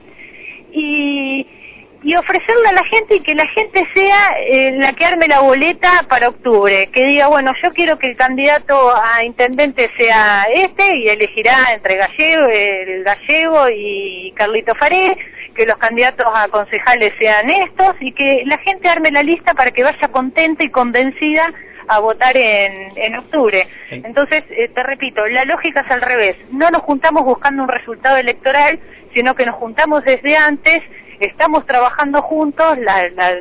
y, 0.72 1.46
y 2.04 2.14
ofrecerle 2.16 2.68
a 2.68 2.72
la 2.72 2.84
gente 2.84 3.16
y 3.16 3.20
que 3.20 3.34
la 3.34 3.46
gente 3.48 3.82
sea 3.94 4.36
eh, 4.46 4.72
la 4.76 4.92
que 4.92 5.06
arme 5.06 5.26
la 5.26 5.40
boleta 5.40 6.04
para 6.06 6.28
octubre, 6.28 6.90
que 6.92 7.06
diga, 7.06 7.28
bueno, 7.28 7.52
yo 7.62 7.70
quiero 7.70 7.98
que 7.98 8.10
el 8.10 8.16
candidato 8.16 8.94
a 8.94 9.24
intendente 9.24 9.90
sea 9.96 10.44
este 10.52 10.96
y 10.98 11.08
elegirá 11.08 11.72
entre 11.72 11.96
Gallego, 11.96 12.46
el 12.48 13.04
Gallego 13.04 13.68
y 13.70 14.32
Carlito 14.36 14.74
Faré, 14.74 15.16
que 15.56 15.64
los 15.64 15.78
candidatos 15.78 16.26
a 16.34 16.48
concejales 16.48 17.14
sean 17.18 17.48
estos 17.48 17.96
y 18.00 18.12
que 18.12 18.42
la 18.44 18.58
gente 18.58 18.88
arme 18.88 19.10
la 19.10 19.22
lista 19.22 19.54
para 19.54 19.70
que 19.70 19.82
vaya 19.82 20.08
contenta 20.08 20.62
y 20.62 20.68
convencida 20.68 21.54
a 21.88 22.00
votar 22.00 22.36
en, 22.36 22.92
en 22.96 23.16
octubre. 23.16 23.66
Entonces, 23.90 24.44
eh, 24.50 24.68
te 24.68 24.82
repito, 24.82 25.24
la 25.26 25.44
lógica 25.44 25.80
es 25.80 25.90
al 25.90 26.02
revés. 26.02 26.36
No 26.50 26.70
nos 26.70 26.82
juntamos 26.82 27.24
buscando 27.24 27.62
un 27.62 27.68
resultado 27.68 28.16
electoral, 28.18 28.78
sino 29.14 29.34
que 29.34 29.46
nos 29.46 29.54
juntamos 29.54 30.04
desde 30.04 30.36
antes, 30.36 30.82
estamos 31.20 31.66
trabajando 31.66 32.22
juntos, 32.22 32.78
la- 32.78 33.08
la- 33.10 33.34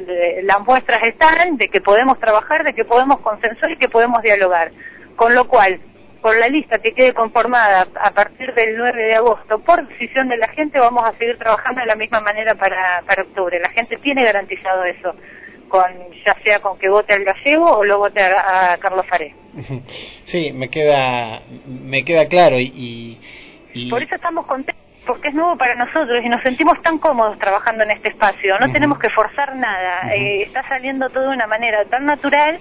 las 0.43 0.59
muestras 0.61 1.01
están 1.03 1.57
de 1.57 1.69
que 1.69 1.81
podemos 1.81 2.19
trabajar, 2.19 2.63
de 2.63 2.73
que 2.73 2.85
podemos 2.85 3.19
consensuar 3.21 3.71
y 3.71 3.77
que 3.77 3.89
podemos 3.89 4.21
dialogar. 4.21 4.71
Con 5.15 5.33
lo 5.35 5.47
cual, 5.47 5.79
con 6.21 6.39
la 6.39 6.47
lista 6.47 6.79
que 6.79 6.93
quede 6.93 7.13
conformada 7.13 7.87
a 8.01 8.11
partir 8.11 8.53
del 8.53 8.77
9 8.77 9.03
de 9.03 9.15
agosto 9.15 9.59
por 9.59 9.85
decisión 9.87 10.29
de 10.29 10.37
la 10.37 10.47
gente, 10.49 10.79
vamos 10.79 11.03
a 11.05 11.17
seguir 11.17 11.37
trabajando 11.37 11.81
de 11.81 11.87
la 11.87 11.95
misma 11.95 12.21
manera 12.21 12.55
para, 12.55 13.03
para 13.05 13.23
octubre. 13.23 13.59
La 13.59 13.69
gente 13.69 13.97
tiene 13.97 14.23
garantizado 14.23 14.83
eso, 14.85 15.13
con 15.69 15.83
ya 16.25 16.35
sea 16.43 16.59
con 16.59 16.77
que 16.79 16.87
vote 16.89 17.13
al 17.13 17.23
gallego 17.25 17.65
o 17.77 17.83
lo 17.83 17.97
vote 17.99 18.21
a, 18.21 18.73
a 18.73 18.77
Carlos 18.77 19.05
Faré. 19.07 19.35
Sí, 20.25 20.51
me 20.53 20.69
queda, 20.69 21.41
me 21.67 22.03
queda 22.05 22.27
claro 22.27 22.57
y, 22.59 23.19
y... 23.73 23.89
Por 23.89 24.01
eso 24.01 24.15
estamos 24.15 24.45
contentos 24.47 24.82
porque 25.05 25.29
es 25.29 25.33
nuevo 25.33 25.57
para 25.57 25.75
nosotros 25.75 26.19
y 26.23 26.29
nos 26.29 26.41
sentimos 26.41 26.81
tan 26.81 26.97
cómodos 26.97 27.37
trabajando 27.39 27.83
en 27.83 27.91
este 27.91 28.09
espacio. 28.09 28.57
No 28.59 28.71
tenemos 28.71 28.99
que 28.99 29.09
forzar 29.09 29.55
nada. 29.55 30.13
Eh, 30.13 30.43
está 30.43 30.67
saliendo 30.67 31.09
todo 31.09 31.23
de 31.29 31.35
una 31.35 31.47
manera 31.47 31.85
tan 31.85 32.05
natural 32.05 32.59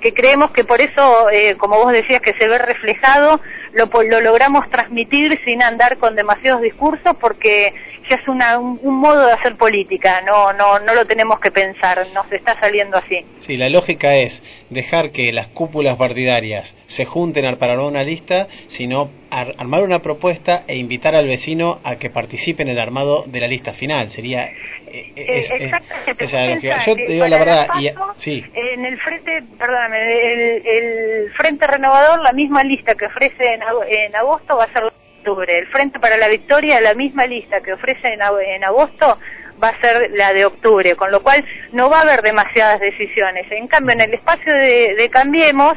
que 0.00 0.12
creemos 0.12 0.50
que 0.50 0.64
por 0.64 0.80
eso, 0.80 1.30
eh, 1.30 1.56
como 1.56 1.76
vos 1.76 1.92
decías, 1.92 2.20
que 2.20 2.34
se 2.34 2.48
ve 2.48 2.58
reflejado, 2.58 3.40
lo, 3.72 3.88
lo 4.02 4.20
logramos 4.20 4.68
transmitir 4.70 5.40
sin 5.44 5.62
andar 5.62 5.98
con 5.98 6.14
demasiados 6.14 6.62
discursos 6.62 7.16
porque 7.20 7.72
ya 8.08 8.16
es 8.16 8.28
una, 8.28 8.58
un, 8.58 8.78
un, 8.82 8.96
modo 8.96 9.26
de 9.26 9.32
hacer 9.32 9.56
política, 9.56 10.20
no, 10.22 10.52
no, 10.52 10.78
no 10.78 10.94
lo 10.94 11.06
tenemos 11.06 11.40
que 11.40 11.50
pensar, 11.50 12.06
nos 12.14 12.30
está 12.32 12.58
saliendo 12.60 12.96
así. 12.96 13.24
Sí, 13.40 13.56
la 13.56 13.68
lógica 13.68 14.14
es 14.16 14.42
dejar 14.70 15.10
que 15.10 15.32
las 15.32 15.48
cúpulas 15.48 15.96
partidarias 15.96 16.76
se 16.86 17.04
junten 17.04 17.44
para 17.56 17.72
armar 17.72 17.86
una 17.86 18.02
lista, 18.02 18.48
sino 18.68 19.10
ar 19.30 19.54
armar 19.58 19.82
una 19.82 20.00
propuesta 20.00 20.64
e 20.66 20.76
invitar 20.76 21.14
al 21.14 21.26
vecino 21.26 21.80
a 21.84 21.96
que 21.96 22.10
participe 22.10 22.62
en 22.62 22.68
el 22.68 22.78
armado 22.78 23.24
de 23.26 23.40
la 23.40 23.48
lista 23.48 23.72
final. 23.72 24.10
Sería 24.10 24.50
eh, 24.86 25.12
es, 25.16 25.50
Exactamente. 25.50 26.24
esa 26.24 26.46
lógica. 26.46 26.84
Yo 26.86 26.96
te 26.96 27.06
digo 27.06 27.26
la 27.26 27.38
verdad. 27.38 27.66
Paso, 27.66 27.80
y, 27.80 28.20
sí. 28.20 28.44
En 28.54 28.84
el 28.84 28.98
frente, 29.00 29.42
perdóname, 29.58 30.32
el, 30.32 30.66
el, 30.66 31.32
Frente 31.32 31.66
Renovador, 31.66 32.20
la 32.22 32.32
misma 32.32 32.62
lista 32.62 32.94
que 32.94 33.06
ofrece 33.06 33.54
en, 33.54 33.62
en 33.88 34.16
agosto 34.16 34.56
va 34.56 34.64
a 34.64 34.72
ser 34.72 34.84
El 35.26 35.66
Frente 35.68 35.98
para 35.98 36.16
la 36.16 36.28
Victoria, 36.28 36.80
la 36.80 36.94
misma 36.94 37.26
lista 37.26 37.60
que 37.60 37.72
ofrece 37.72 38.08
en, 38.08 38.20
en 38.20 38.64
agosto, 38.64 39.18
va 39.62 39.68
a 39.68 39.80
ser 39.80 40.10
la 40.12 40.32
de 40.32 40.44
octubre, 40.44 40.94
con 40.96 41.10
lo 41.10 41.22
cual 41.22 41.44
no 41.72 41.88
va 41.88 41.98
a 41.98 42.02
haber 42.02 42.22
demasiadas 42.22 42.80
decisiones. 42.80 43.46
En 43.50 43.68
cambio, 43.68 43.94
en 43.94 44.02
el 44.02 44.14
espacio 44.14 44.52
de, 44.52 45.08
Cambiemos, 45.10 45.76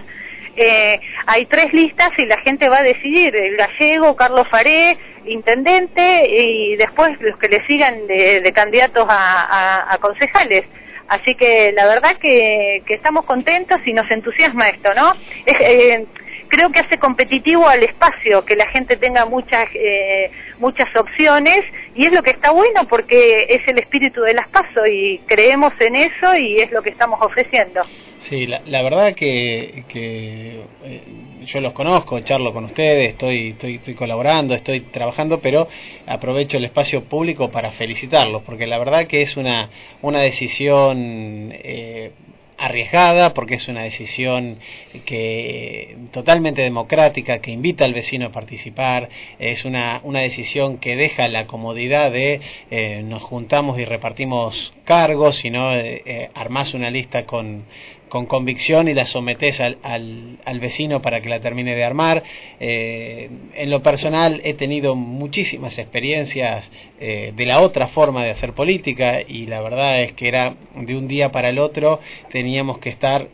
eh, 0.55 0.99
hay 1.25 1.45
tres 1.45 1.71
listas 1.73 2.09
y 2.17 2.25
la 2.25 2.39
gente 2.39 2.69
va 2.69 2.79
a 2.79 2.83
decidir, 2.83 3.35
el 3.35 3.55
gallego, 3.55 4.15
Carlos 4.15 4.47
Faré, 4.49 4.97
intendente 5.25 6.27
y 6.27 6.75
después 6.77 7.19
los 7.19 7.37
que 7.37 7.49
le 7.49 7.65
sigan 7.67 8.07
de, 8.07 8.41
de 8.41 8.51
candidatos 8.51 9.05
a, 9.09 9.97
concejales. 10.01 10.65
Así 11.07 11.35
que 11.35 11.71
la 11.71 11.85
verdad 11.85 12.17
que, 12.17 12.83
estamos 12.87 13.25
contentos 13.25 13.79
y 13.85 13.93
nos 13.93 14.09
entusiasma 14.11 14.69
esto, 14.69 14.93
¿no? 14.93 15.13
Eh, 15.45 16.05
creo 16.47 16.71
que 16.71 16.79
hace 16.79 16.97
competitivo 16.97 17.67
al 17.67 17.83
espacio, 17.83 18.43
que 18.45 18.55
la 18.55 18.67
gente 18.67 18.97
tenga 18.97 19.25
muchas, 19.25 19.67
eh, 19.73 20.31
muchas 20.59 20.87
opciones 20.95 21.61
y 21.95 22.05
es 22.05 22.11
lo 22.11 22.23
que 22.23 22.31
está 22.31 22.51
bueno 22.51 22.87
porque 22.89 23.47
es 23.49 23.67
el 23.67 23.79
espíritu 23.79 24.21
de 24.21 24.33
las 24.33 24.47
PASO 24.49 24.85
y 24.85 25.19
creemos 25.25 25.73
en 25.79 25.95
eso 25.95 26.35
y 26.35 26.59
es 26.59 26.71
lo 26.71 26.81
que 26.81 26.89
estamos 26.89 27.19
ofreciendo. 27.21 27.81
Sí, 28.29 28.45
la, 28.45 28.61
la 28.65 28.81
verdad 28.81 29.13
que, 29.13 29.83
que 29.87 30.61
eh, 30.83 31.01
yo 31.45 31.61
los 31.61 31.73
conozco, 31.73 32.19
charlo 32.21 32.51
con 32.51 32.65
ustedes, 32.65 33.11
estoy, 33.11 33.49
estoy, 33.49 33.75
estoy 33.75 33.95
colaborando, 33.95 34.53
estoy 34.53 34.81
trabajando, 34.81 35.39
pero 35.39 35.67
aprovecho 36.05 36.57
el 36.57 36.65
espacio 36.65 37.03
público 37.05 37.49
para 37.49 37.71
felicitarlos, 37.71 38.43
porque 38.43 38.67
la 38.67 38.79
verdad 38.79 39.07
que 39.07 39.21
es 39.21 39.37
una, 39.37 39.69
una 40.01 40.21
decisión 40.21 41.51
eh, 41.53 42.11
arriesgada 42.57 43.33
porque 43.33 43.55
es 43.55 43.67
una 43.67 43.83
decisión 43.83 44.59
que 45.05 45.97
totalmente 46.11 46.61
democrática 46.61 47.39
que 47.39 47.51
invita 47.51 47.85
al 47.85 47.93
vecino 47.93 48.27
a 48.27 48.31
participar 48.31 49.09
es 49.39 49.63
una, 49.65 50.01
una 50.03 50.21
decisión 50.21 50.77
que 50.77 50.95
deja 50.95 51.27
la 51.27 51.45
comodidad 51.45 52.11
de 52.11 52.41
eh, 52.71 53.01
nos 53.03 53.21
juntamos 53.23 53.79
y 53.79 53.85
repartimos 53.85 54.73
cargos 54.85 55.37
sino 55.37 55.73
eh, 55.75 56.29
armás 56.33 56.73
una 56.73 56.89
lista 56.89 57.25
con 57.25 57.65
con 58.09 58.25
convicción 58.25 58.87
y 58.87 58.93
la 58.93 59.05
sometés 59.05 59.59
al, 59.59 59.77
al, 59.83 60.37
al, 60.45 60.59
vecino 60.59 61.01
para 61.01 61.21
que 61.21 61.29
la 61.29 61.39
termine 61.39 61.75
de 61.75 61.83
armar. 61.83 62.23
Eh, 62.59 63.29
en 63.55 63.69
lo 63.69 63.81
personal 63.81 64.41
he 64.43 64.53
tenido 64.53 64.95
muchísimas 64.95 65.77
experiencias 65.77 66.69
eh, 66.99 67.33
de 67.35 67.45
la 67.45 67.61
otra 67.61 67.87
forma 67.87 68.23
de 68.23 68.31
hacer 68.31 68.53
política 68.53 69.21
y 69.21 69.45
la 69.45 69.61
verdad 69.61 70.01
es 70.01 70.13
que 70.13 70.27
era 70.27 70.55
de 70.75 70.95
un 70.95 71.07
día 71.07 71.31
para 71.31 71.49
el 71.49 71.59
otro 71.59 71.99
teníamos 72.31 72.79
que 72.79 72.89
estar 72.89 73.27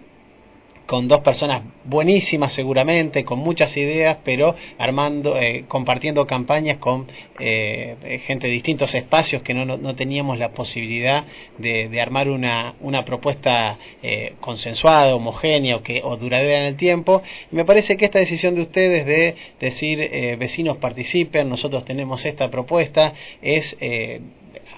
con 0.86 1.08
dos 1.08 1.22
personas 1.22 1.64
buenísimas 1.86 2.54
seguramente, 2.54 3.24
con 3.24 3.40
muchas 3.40 3.76
ideas, 3.78 4.18
pero 4.24 4.56
armando, 4.78 5.38
eh, 5.40 5.66
compartiendo 5.68 6.26
campañas 6.28 6.78
con 6.78 7.08
eh, 7.40 8.22
gente 8.26 8.48
de 8.48 8.54
distintos 8.54 8.94
espacios 8.96 9.42
que 9.42 9.54
no, 9.54 9.66
no, 9.66 9.78
no 9.78 9.96
teníamos 9.96 10.38
la 10.38 10.52
posibilidad 10.52 11.26
de, 11.58 11.90
de, 11.90 12.02
armar 12.02 12.30
una, 12.30 12.76
una 12.82 13.06
propuesta 13.06 13.78
eh, 14.02 14.34
consensuada, 14.40 15.16
homogénea 15.16 15.78
o, 15.78 15.84
que, 15.84 16.02
o 16.04 16.18
duradera 16.18 16.60
en 16.60 16.66
el 16.66 16.76
tiempo. 16.76 17.22
Y 17.52 17.56
me 17.56 17.66
parece 17.66 17.98
que 17.98 18.06
esta 18.06 18.20
decisión 18.20 18.56
de 18.56 18.62
ustedes 18.62 19.06
de 19.06 19.36
decir 19.60 20.00
eh, 20.02 20.36
vecinos 20.38 20.78
participen, 20.78 21.50
nosotros 21.50 21.86
tenemos 21.86 22.26
esta 22.26 22.50
propuesta, 22.50 23.14
es 23.42 23.76
eh, 23.80 24.22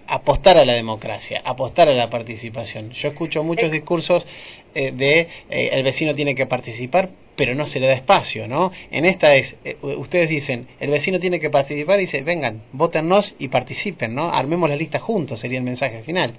apostar 0.07 0.57
a 0.57 0.65
la 0.65 0.73
democracia, 0.73 1.41
apostar 1.43 1.89
a 1.89 1.93
la 1.93 2.09
participación. 2.09 2.91
Yo 2.91 3.09
escucho 3.09 3.43
muchos 3.43 3.71
discursos 3.71 4.25
eh, 4.73 4.91
de 4.91 5.27
eh, 5.49 5.69
el 5.71 5.83
vecino 5.83 6.13
tiene 6.15 6.35
que 6.35 6.45
participar, 6.45 7.09
pero 7.35 7.55
no 7.55 7.65
se 7.65 7.79
le 7.79 7.87
da 7.87 7.93
espacio, 7.93 8.47
¿no? 8.47 8.71
En 8.91 9.05
esta 9.05 9.35
es, 9.35 9.55
eh, 9.63 9.77
ustedes 9.81 10.29
dicen, 10.29 10.67
el 10.79 10.89
vecino 10.89 11.19
tiene 11.19 11.39
que 11.39 11.49
participar 11.49 11.99
y 11.99 12.01
dice, 12.01 12.21
vengan, 12.21 12.61
votennos 12.71 13.35
y 13.39 13.47
participen, 13.47 14.13
¿no? 14.13 14.29
Armemos 14.33 14.69
la 14.69 14.75
lista 14.75 14.99
juntos, 14.99 15.39
sería 15.39 15.59
el 15.59 15.63
mensaje 15.63 16.03
final. 16.03 16.35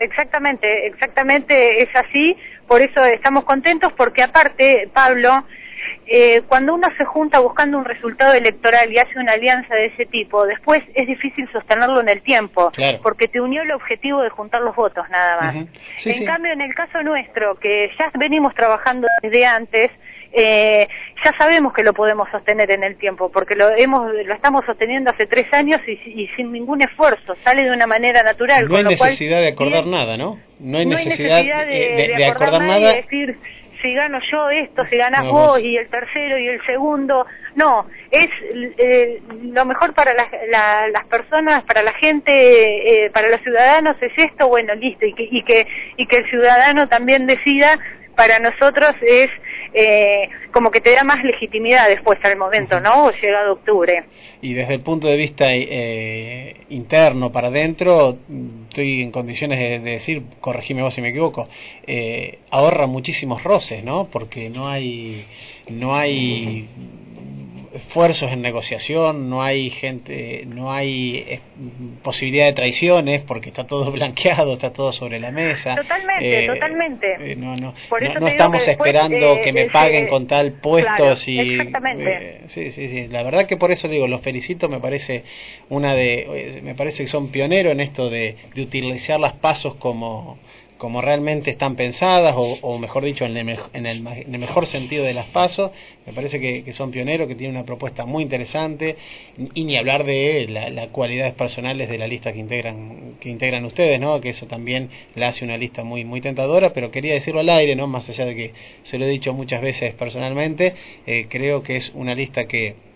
Exactamente, 0.00 0.86
exactamente 0.86 1.82
es 1.82 1.88
así, 1.94 2.36
por 2.68 2.80
eso 2.80 3.04
estamos 3.04 3.44
contentos 3.44 3.92
porque 3.94 4.22
aparte, 4.22 4.88
Pablo, 4.92 5.44
eh, 6.06 6.42
cuando 6.48 6.74
uno 6.74 6.88
se 6.96 7.04
junta 7.04 7.38
buscando 7.40 7.78
un 7.78 7.84
resultado 7.84 8.32
electoral 8.32 8.92
y 8.92 8.98
hace 8.98 9.18
una 9.18 9.32
alianza 9.32 9.74
de 9.74 9.86
ese 9.86 10.06
tipo, 10.06 10.46
después 10.46 10.82
es 10.94 11.06
difícil 11.06 11.48
sostenerlo 11.52 12.00
en 12.00 12.08
el 12.08 12.22
tiempo, 12.22 12.70
claro. 12.70 13.00
porque 13.02 13.28
te 13.28 13.40
unió 13.40 13.62
el 13.62 13.72
objetivo 13.72 14.22
de 14.22 14.30
juntar 14.30 14.62
los 14.62 14.74
votos 14.74 15.08
nada 15.10 15.40
más. 15.40 15.54
Uh 15.54 15.58
-huh. 15.58 15.68
sí, 15.98 16.10
en 16.10 16.16
sí. 16.16 16.24
cambio, 16.24 16.52
en 16.52 16.60
el 16.60 16.74
caso 16.74 17.02
nuestro, 17.02 17.56
que 17.56 17.90
ya 17.98 18.10
venimos 18.14 18.54
trabajando 18.54 19.06
desde 19.22 19.44
antes, 19.44 19.90
eh, 20.32 20.86
ya 21.24 21.32
sabemos 21.38 21.72
que 21.72 21.82
lo 21.82 21.92
podemos 21.94 22.28
sostener 22.30 22.70
en 22.70 22.84
el 22.84 22.96
tiempo, 22.96 23.30
porque 23.30 23.54
lo 23.54 23.70
hemos 23.74 24.12
lo 24.12 24.34
estamos 24.34 24.64
sosteniendo 24.66 25.10
hace 25.10 25.26
tres 25.26 25.52
años 25.52 25.80
y, 25.86 25.92
y 25.92 26.28
sin 26.36 26.52
ningún 26.52 26.82
esfuerzo, 26.82 27.34
sale 27.44 27.64
de 27.64 27.70
una 27.70 27.86
manera 27.86 28.22
natural. 28.22 28.68
No 28.68 28.76
hay 28.76 28.84
necesidad 28.84 29.36
cual, 29.36 29.42
de 29.44 29.48
acordar 29.48 29.86
nada, 29.86 30.16
¿no? 30.16 30.38
No 30.60 30.78
hay 30.78 30.86
no 30.86 30.96
necesidad, 30.96 31.38
hay 31.38 31.44
necesidad 31.44 31.66
de, 31.66 31.72
de, 31.72 32.08
de, 32.08 32.14
de 32.16 32.26
acordar, 32.26 32.60
nada 32.62 32.80
nada. 32.80 32.92
y 32.92 32.96
decir 33.02 33.38
si 33.82 33.94
gano 33.94 34.18
yo 34.30 34.50
esto, 34.50 34.84
si 34.86 34.96
ganás 34.96 35.24
No, 35.24 35.32
vos 35.32 35.60
y 35.60 35.76
el 35.76 35.88
tercero 35.88 36.38
y 36.38 36.48
el 36.48 36.64
segundo. 36.66 37.26
No, 37.54 37.86
es 38.10 38.30
eh, 38.78 39.20
lo 39.42 39.64
mejor 39.64 39.94
para 39.94 40.14
las, 40.14 40.28
la, 40.48 40.88
las 40.88 41.06
personas, 41.06 41.64
para 41.64 41.82
la 41.82 41.92
gente, 41.92 43.04
eh, 43.04 43.10
para 43.10 43.28
los 43.28 43.40
ciudadanos 43.40 43.96
es 44.00 44.12
esto, 44.16 44.48
bueno, 44.48 44.74
listo, 44.74 45.06
y 45.06 45.14
que, 45.14 45.28
y 45.30 45.42
que, 45.42 45.66
y 45.96 46.06
que 46.06 46.18
el 46.18 46.30
ciudadano 46.30 46.88
también 46.88 47.26
decida, 47.26 47.78
para 48.16 48.40
nosotros 48.40 48.96
es 49.00 49.30
eh, 49.72 50.28
como 50.52 50.70
que 50.70 50.80
te 50.80 50.92
da 50.92 51.04
más 51.04 51.22
legitimidad 51.22 51.88
después 51.88 52.18
al 52.22 52.36
momento, 52.36 52.80
¿no? 52.80 53.06
O 53.06 53.12
llegado 53.12 53.52
octubre. 53.52 54.04
Y 54.40 54.54
desde 54.54 54.74
el 54.74 54.80
punto 54.80 55.06
de 55.06 55.16
vista 55.16 55.46
eh, 55.48 56.56
interno 56.70 57.32
para 57.32 57.48
adentro, 57.48 58.18
estoy 58.68 59.02
en 59.02 59.10
condiciones 59.10 59.58
de, 59.58 59.78
de, 59.80 59.90
decir, 59.92 60.22
corregime 60.40 60.82
vos 60.82 60.94
si 60.94 61.00
me 61.00 61.08
equivoco, 61.08 61.48
eh, 61.86 62.38
ahorra 62.50 62.86
muchísimos 62.86 63.42
roces, 63.42 63.82
¿no? 63.84 64.08
Porque 64.10 64.48
no 64.50 64.68
hay, 64.68 65.26
no 65.68 65.94
hay 65.94 66.68
esfuerzos 67.78 68.30
en 68.30 68.42
negociación, 68.42 69.30
no 69.30 69.42
hay 69.42 69.70
gente, 69.70 70.44
no 70.46 70.70
hay 70.72 71.24
eh, 71.26 71.40
posibilidad 72.02 72.46
de 72.46 72.52
traiciones 72.52 73.22
porque 73.22 73.48
está 73.48 73.66
todo 73.66 73.90
blanqueado, 73.92 74.54
está 74.54 74.72
todo 74.72 74.92
sobre 74.92 75.18
la 75.18 75.30
mesa. 75.30 75.74
Totalmente, 75.76 76.44
eh, 76.44 76.46
totalmente. 76.46 77.32
Eh, 77.32 77.36
no, 77.36 77.56
no, 77.56 77.74
Por 77.88 78.02
no, 78.02 78.20
no 78.20 78.28
estamos 78.28 78.62
que 78.62 78.70
después, 78.70 78.88
esperando 78.88 79.34
eh, 79.34 79.42
que 79.42 79.52
me 79.52 79.70
paguen 79.70 80.08
con 80.08 80.26
tal 80.26 80.52
puesto 80.60 80.94
claro, 80.96 81.16
si 81.16 81.38
exactamente. 81.38 82.42
Sí, 82.48 82.70
sí, 82.70 82.88
sí, 82.88 83.08
la 83.08 83.22
verdad 83.22 83.46
que 83.46 83.56
por 83.56 83.70
eso 83.72 83.88
digo, 83.88 84.06
los 84.06 84.20
felicito, 84.20 84.68
me 84.68 84.80
parece 84.80 85.24
una 85.68 85.94
de 85.94 86.60
me 86.62 86.74
parece 86.74 87.04
que 87.04 87.08
son 87.08 87.30
pioneros 87.30 87.72
en 87.72 87.80
esto 87.80 88.10
de, 88.10 88.36
de 88.54 88.62
utilizar 88.62 89.18
las 89.18 89.34
pasos 89.34 89.74
como 89.76 90.38
como 90.78 91.02
realmente 91.02 91.50
están 91.50 91.76
pensadas, 91.76 92.34
o, 92.36 92.78
mejor 92.78 93.04
dicho, 93.04 93.24
en 93.24 93.36
el, 93.36 93.58
en, 93.72 93.86
el, 93.86 94.00
mejor 94.38 94.66
sentido 94.66 95.04
de 95.04 95.12
las 95.12 95.26
pasos. 95.26 95.72
Me 96.06 96.12
parece 96.12 96.40
que, 96.40 96.72
son 96.72 96.90
pioneros, 96.90 97.28
que 97.28 97.34
tienen 97.34 97.56
una 97.56 97.66
propuesta 97.66 98.06
muy 98.06 98.22
interesante, 98.22 98.96
y 99.54 99.64
ni 99.64 99.76
hablar 99.76 100.04
de 100.04 100.46
las 100.48 100.88
cualidades 100.88 101.34
personales 101.34 101.90
de 101.90 101.98
la 101.98 102.06
lista 102.06 102.32
que 102.32 102.38
integran, 102.38 103.16
que 103.20 103.28
integran 103.28 103.64
ustedes, 103.64 104.00
¿no? 104.00 104.20
que 104.20 104.30
eso 104.30 104.46
también 104.46 104.88
la 105.16 105.28
hace 105.28 105.44
una 105.44 105.58
lista 105.58 105.84
muy, 105.84 106.04
muy 106.04 106.20
tentadora, 106.20 106.72
pero 106.72 106.90
quería 106.90 107.14
decirlo 107.14 107.40
al 107.40 107.48
aire, 107.50 107.74
¿no? 107.76 107.86
más 107.88 108.08
allá 108.08 108.24
de 108.24 108.34
que 108.34 108.52
se 108.84 108.98
lo 108.98 109.04
he 109.04 109.08
dicho 109.08 109.34
muchas 109.34 109.60
veces 109.60 109.94
personalmente, 109.94 110.74
eh, 111.06 111.26
creo 111.28 111.62
que 111.62 111.76
es 111.76 111.92
una 111.94 112.14
lista 112.14 112.46
que 112.46 112.87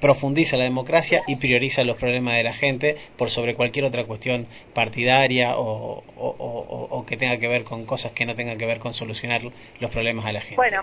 profundiza 0.00 0.56
la 0.56 0.64
democracia 0.64 1.22
y 1.26 1.36
prioriza 1.36 1.84
los 1.84 1.96
problemas 1.96 2.36
de 2.36 2.42
la 2.42 2.52
gente 2.52 2.96
por 3.16 3.30
sobre 3.30 3.54
cualquier 3.54 3.84
otra 3.84 4.04
cuestión 4.04 4.46
partidaria 4.74 5.54
o, 5.56 7.04
que 7.06 7.16
tenga 7.16 7.38
que 7.38 7.48
ver 7.48 7.64
con 7.64 7.86
cosas 7.86 8.12
que 8.12 8.26
no 8.26 8.34
tengan 8.34 8.58
que 8.58 8.66
ver 8.66 8.78
con 8.78 8.94
solucionar 8.94 9.42
los 9.80 9.90
problemas 9.90 10.24
de 10.24 10.32
la 10.32 10.40
gente. 10.40 10.56
Bueno, 10.56 10.82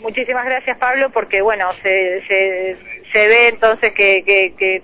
muchísimas 0.00 0.44
gracias 0.44 0.78
Pablo 0.78 1.10
porque 1.10 1.42
bueno, 1.42 1.70
se, 1.82 2.22
se, 2.26 2.76
se 3.12 3.28
ve 3.28 3.48
entonces 3.48 3.92
que, 3.92 4.24
que, 4.24 4.82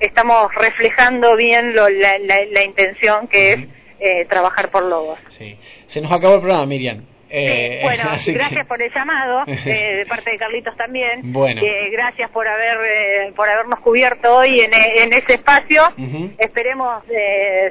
estamos 0.00 0.54
reflejando 0.54 1.36
bien 1.36 1.74
lo, 1.74 1.88
la, 1.88 2.18
la, 2.18 2.62
intención 2.62 3.26
que 3.26 3.52
es 3.52 3.60
eh, 3.98 4.24
trabajar 4.26 4.70
por 4.70 4.84
Lobos. 4.84 5.18
Sí. 5.30 5.58
Se 5.88 6.00
nos 6.00 6.12
acabó 6.12 6.36
el 6.36 6.40
programa, 6.40 6.66
Miriam. 6.66 7.04
Eh, 7.30 7.80
bueno, 7.84 8.04
gracias 8.26 8.66
por 8.66 8.80
el 8.80 8.92
llamado, 8.92 9.44
eh, 9.46 9.96
de 9.98 10.06
parte 10.06 10.30
de 10.30 10.38
Carlitos 10.38 10.76
también. 10.76 11.32
Bueno. 11.32 11.60
Eh, 11.62 11.90
gracias 11.90 12.30
por 12.30 12.46
haber 12.46 12.78
eh, 12.84 13.32
por 13.34 13.48
habernos 13.48 13.80
cubierto 13.80 14.36
hoy 14.36 14.60
en, 14.60 14.72
en 14.74 15.12
ese 15.12 15.34
espacio. 15.34 15.82
Esperemos 16.38 17.02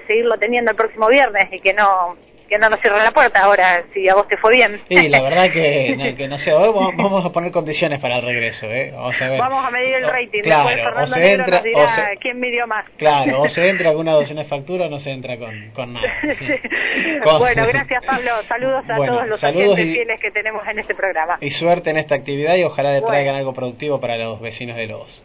seguirlo 0.07 0.37
teniendo 0.37 0.71
el 0.71 0.77
próximo 0.77 1.07
viernes 1.07 1.47
y 1.51 1.59
que 1.59 1.73
no 1.73 2.15
que 2.47 2.57
no 2.57 2.69
nos 2.69 2.79
cierren 2.79 3.03
la 3.03 3.11
puerta 3.11 3.43
ahora, 3.43 3.83
si 3.93 4.07
a 4.07 4.15
vos 4.15 4.27
te 4.27 4.37
fue 4.37 4.53
bien. 4.55 4.81
Sí, 4.87 5.07
la 5.07 5.21
verdad 5.21 5.51
que, 5.51 5.95
no, 5.97 6.15
que 6.15 6.27
no 6.27 6.37
sé, 6.37 6.53
hoy 6.53 6.71
vamos 6.73 7.25
a 7.25 7.31
poner 7.31 7.51
condiciones 7.51 7.99
para 7.99 8.17
el 8.17 8.23
regreso, 8.23 8.67
¿eh? 8.67 8.91
Vamos 8.93 9.21
a 9.21 9.29
ver. 9.29 9.39
Vamos 9.39 9.65
a 9.65 9.71
medir 9.71 9.95
el 9.95 10.07
rating, 10.07 10.41
claro, 10.41 10.69
después 10.69 11.11
o 11.11 11.13
se 11.13 11.33
entra, 11.33 11.63
o 11.75 11.87
se, 11.89 12.17
quién 12.19 12.39
midió 12.39 12.67
más. 12.67 12.85
Claro, 12.97 13.41
o 13.41 13.49
se 13.49 13.69
entra 13.69 13.91
con 13.91 14.01
una 14.01 14.13
docena 14.13 14.43
de 14.43 14.49
facturas 14.49 14.87
o 14.87 14.89
no 14.89 14.99
se 14.99 15.11
entra 15.11 15.37
con, 15.37 15.71
con 15.71 15.93
nada. 15.93 16.07
Bueno, 17.37 17.67
gracias 17.67 18.03
Pablo, 18.05 18.31
saludos 18.47 18.83
a 18.89 18.95
todos 18.95 19.27
los 19.27 19.39
saludos 19.39 19.75
fieles 19.75 20.19
que 20.19 20.31
tenemos 20.31 20.65
en 20.67 20.79
este 20.79 20.95
programa. 20.95 21.37
Y 21.41 21.51
suerte 21.51 21.89
en 21.89 21.97
esta 21.97 22.15
actividad 22.15 22.55
y 22.55 22.63
ojalá 22.63 22.93
le 22.93 23.01
traigan 23.01 23.35
algo 23.35 23.53
productivo 23.53 23.99
para 23.99 24.17
los 24.17 24.39
vecinos 24.41 24.77
de 24.77 24.87
los. 24.87 25.23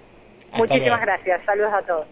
Muchísimas 0.52 1.00
gracias, 1.00 1.40
saludos 1.44 1.72
a 1.72 1.82
todos. 1.82 2.06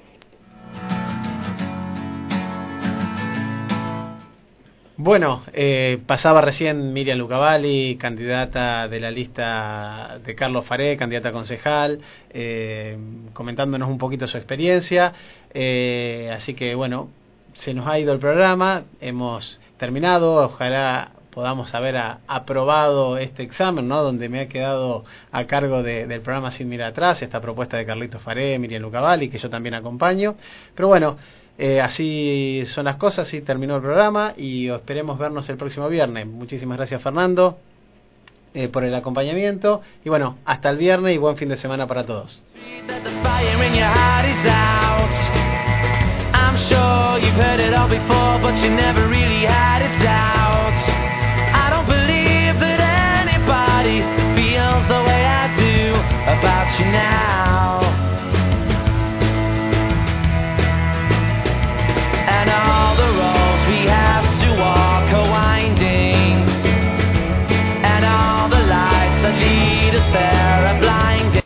Bueno, 5.03 5.45
eh, 5.55 5.99
pasaba 6.07 6.43
recién 6.43 6.93
Miriam 6.93 7.17
Lucavalli, 7.17 7.97
candidata 7.97 8.87
de 8.87 9.01
la 9.01 9.11
lista 9.11 10.19
de 10.23 10.35
Carlos 10.35 10.67
Faré, 10.67 10.99
candidata 10.99 11.33
concejal, 11.33 12.01
eh, 12.29 12.99
comentándonos 13.33 13.89
un 13.89 13.97
poquito 13.97 14.27
su 14.27 14.37
experiencia. 14.37 15.15
Eh, 15.55 16.31
así 16.37 16.53
que 16.53 16.75
bueno, 16.75 17.09
se 17.55 17.73
nos 17.73 17.87
ha 17.87 17.99
ido 17.99 18.13
el 18.13 18.19
programa, 18.19 18.83
hemos 19.01 19.59
terminado, 19.79 20.35
ojalá 20.35 21.13
podamos 21.31 21.73
haber 21.75 21.97
aprobado 22.27 23.17
este 23.17 23.43
examen, 23.43 23.89
¿no? 23.89 24.03
Donde 24.03 24.29
me 24.29 24.41
ha 24.41 24.49
quedado 24.49 25.07
a 25.33 25.45
cargo 25.47 25.83
del 25.83 26.21
programa 26.21 26.51
Sin 26.51 26.69
Mirar 26.69 26.89
Atrás, 26.89 27.23
esta 27.23 27.41
propuesta 27.41 27.79
de 27.79 27.87
Carlitos 27.87 28.21
Faré, 28.21 28.59
Miriam 28.59 28.83
Lucavalli, 28.83 29.31
que 29.31 29.39
yo 29.39 29.49
también 29.49 29.77
acompaño. 29.77 30.37
Pero 30.75 30.89
bueno, 30.89 31.17
eh, 31.63 31.79
así 31.79 32.63
son 32.65 32.87
las 32.87 32.97
cosas, 32.97 33.27
así 33.27 33.43
terminó 33.43 33.77
el 33.77 33.83
programa 33.83 34.33
y 34.35 34.71
esperemos 34.71 35.19
vernos 35.19 35.47
el 35.51 35.59
próximo 35.59 35.91
viernes. 35.91 36.27
Muchísimas 36.27 36.79
gracias 36.79 37.03
Fernando 37.03 37.59
eh, 38.55 38.69
por 38.69 38.83
el 38.83 38.95
acompañamiento 38.95 39.83
y 40.03 40.09
bueno, 40.09 40.39
hasta 40.47 40.71
el 40.71 40.79
viernes 40.79 41.15
y 41.15 41.19
buen 41.19 41.37
fin 41.37 41.51
de 41.51 41.59
semana 41.59 41.87
para 41.87 42.07
todos. 42.07 42.47
about 56.31 56.79
you 56.79 56.87
now 56.87 57.50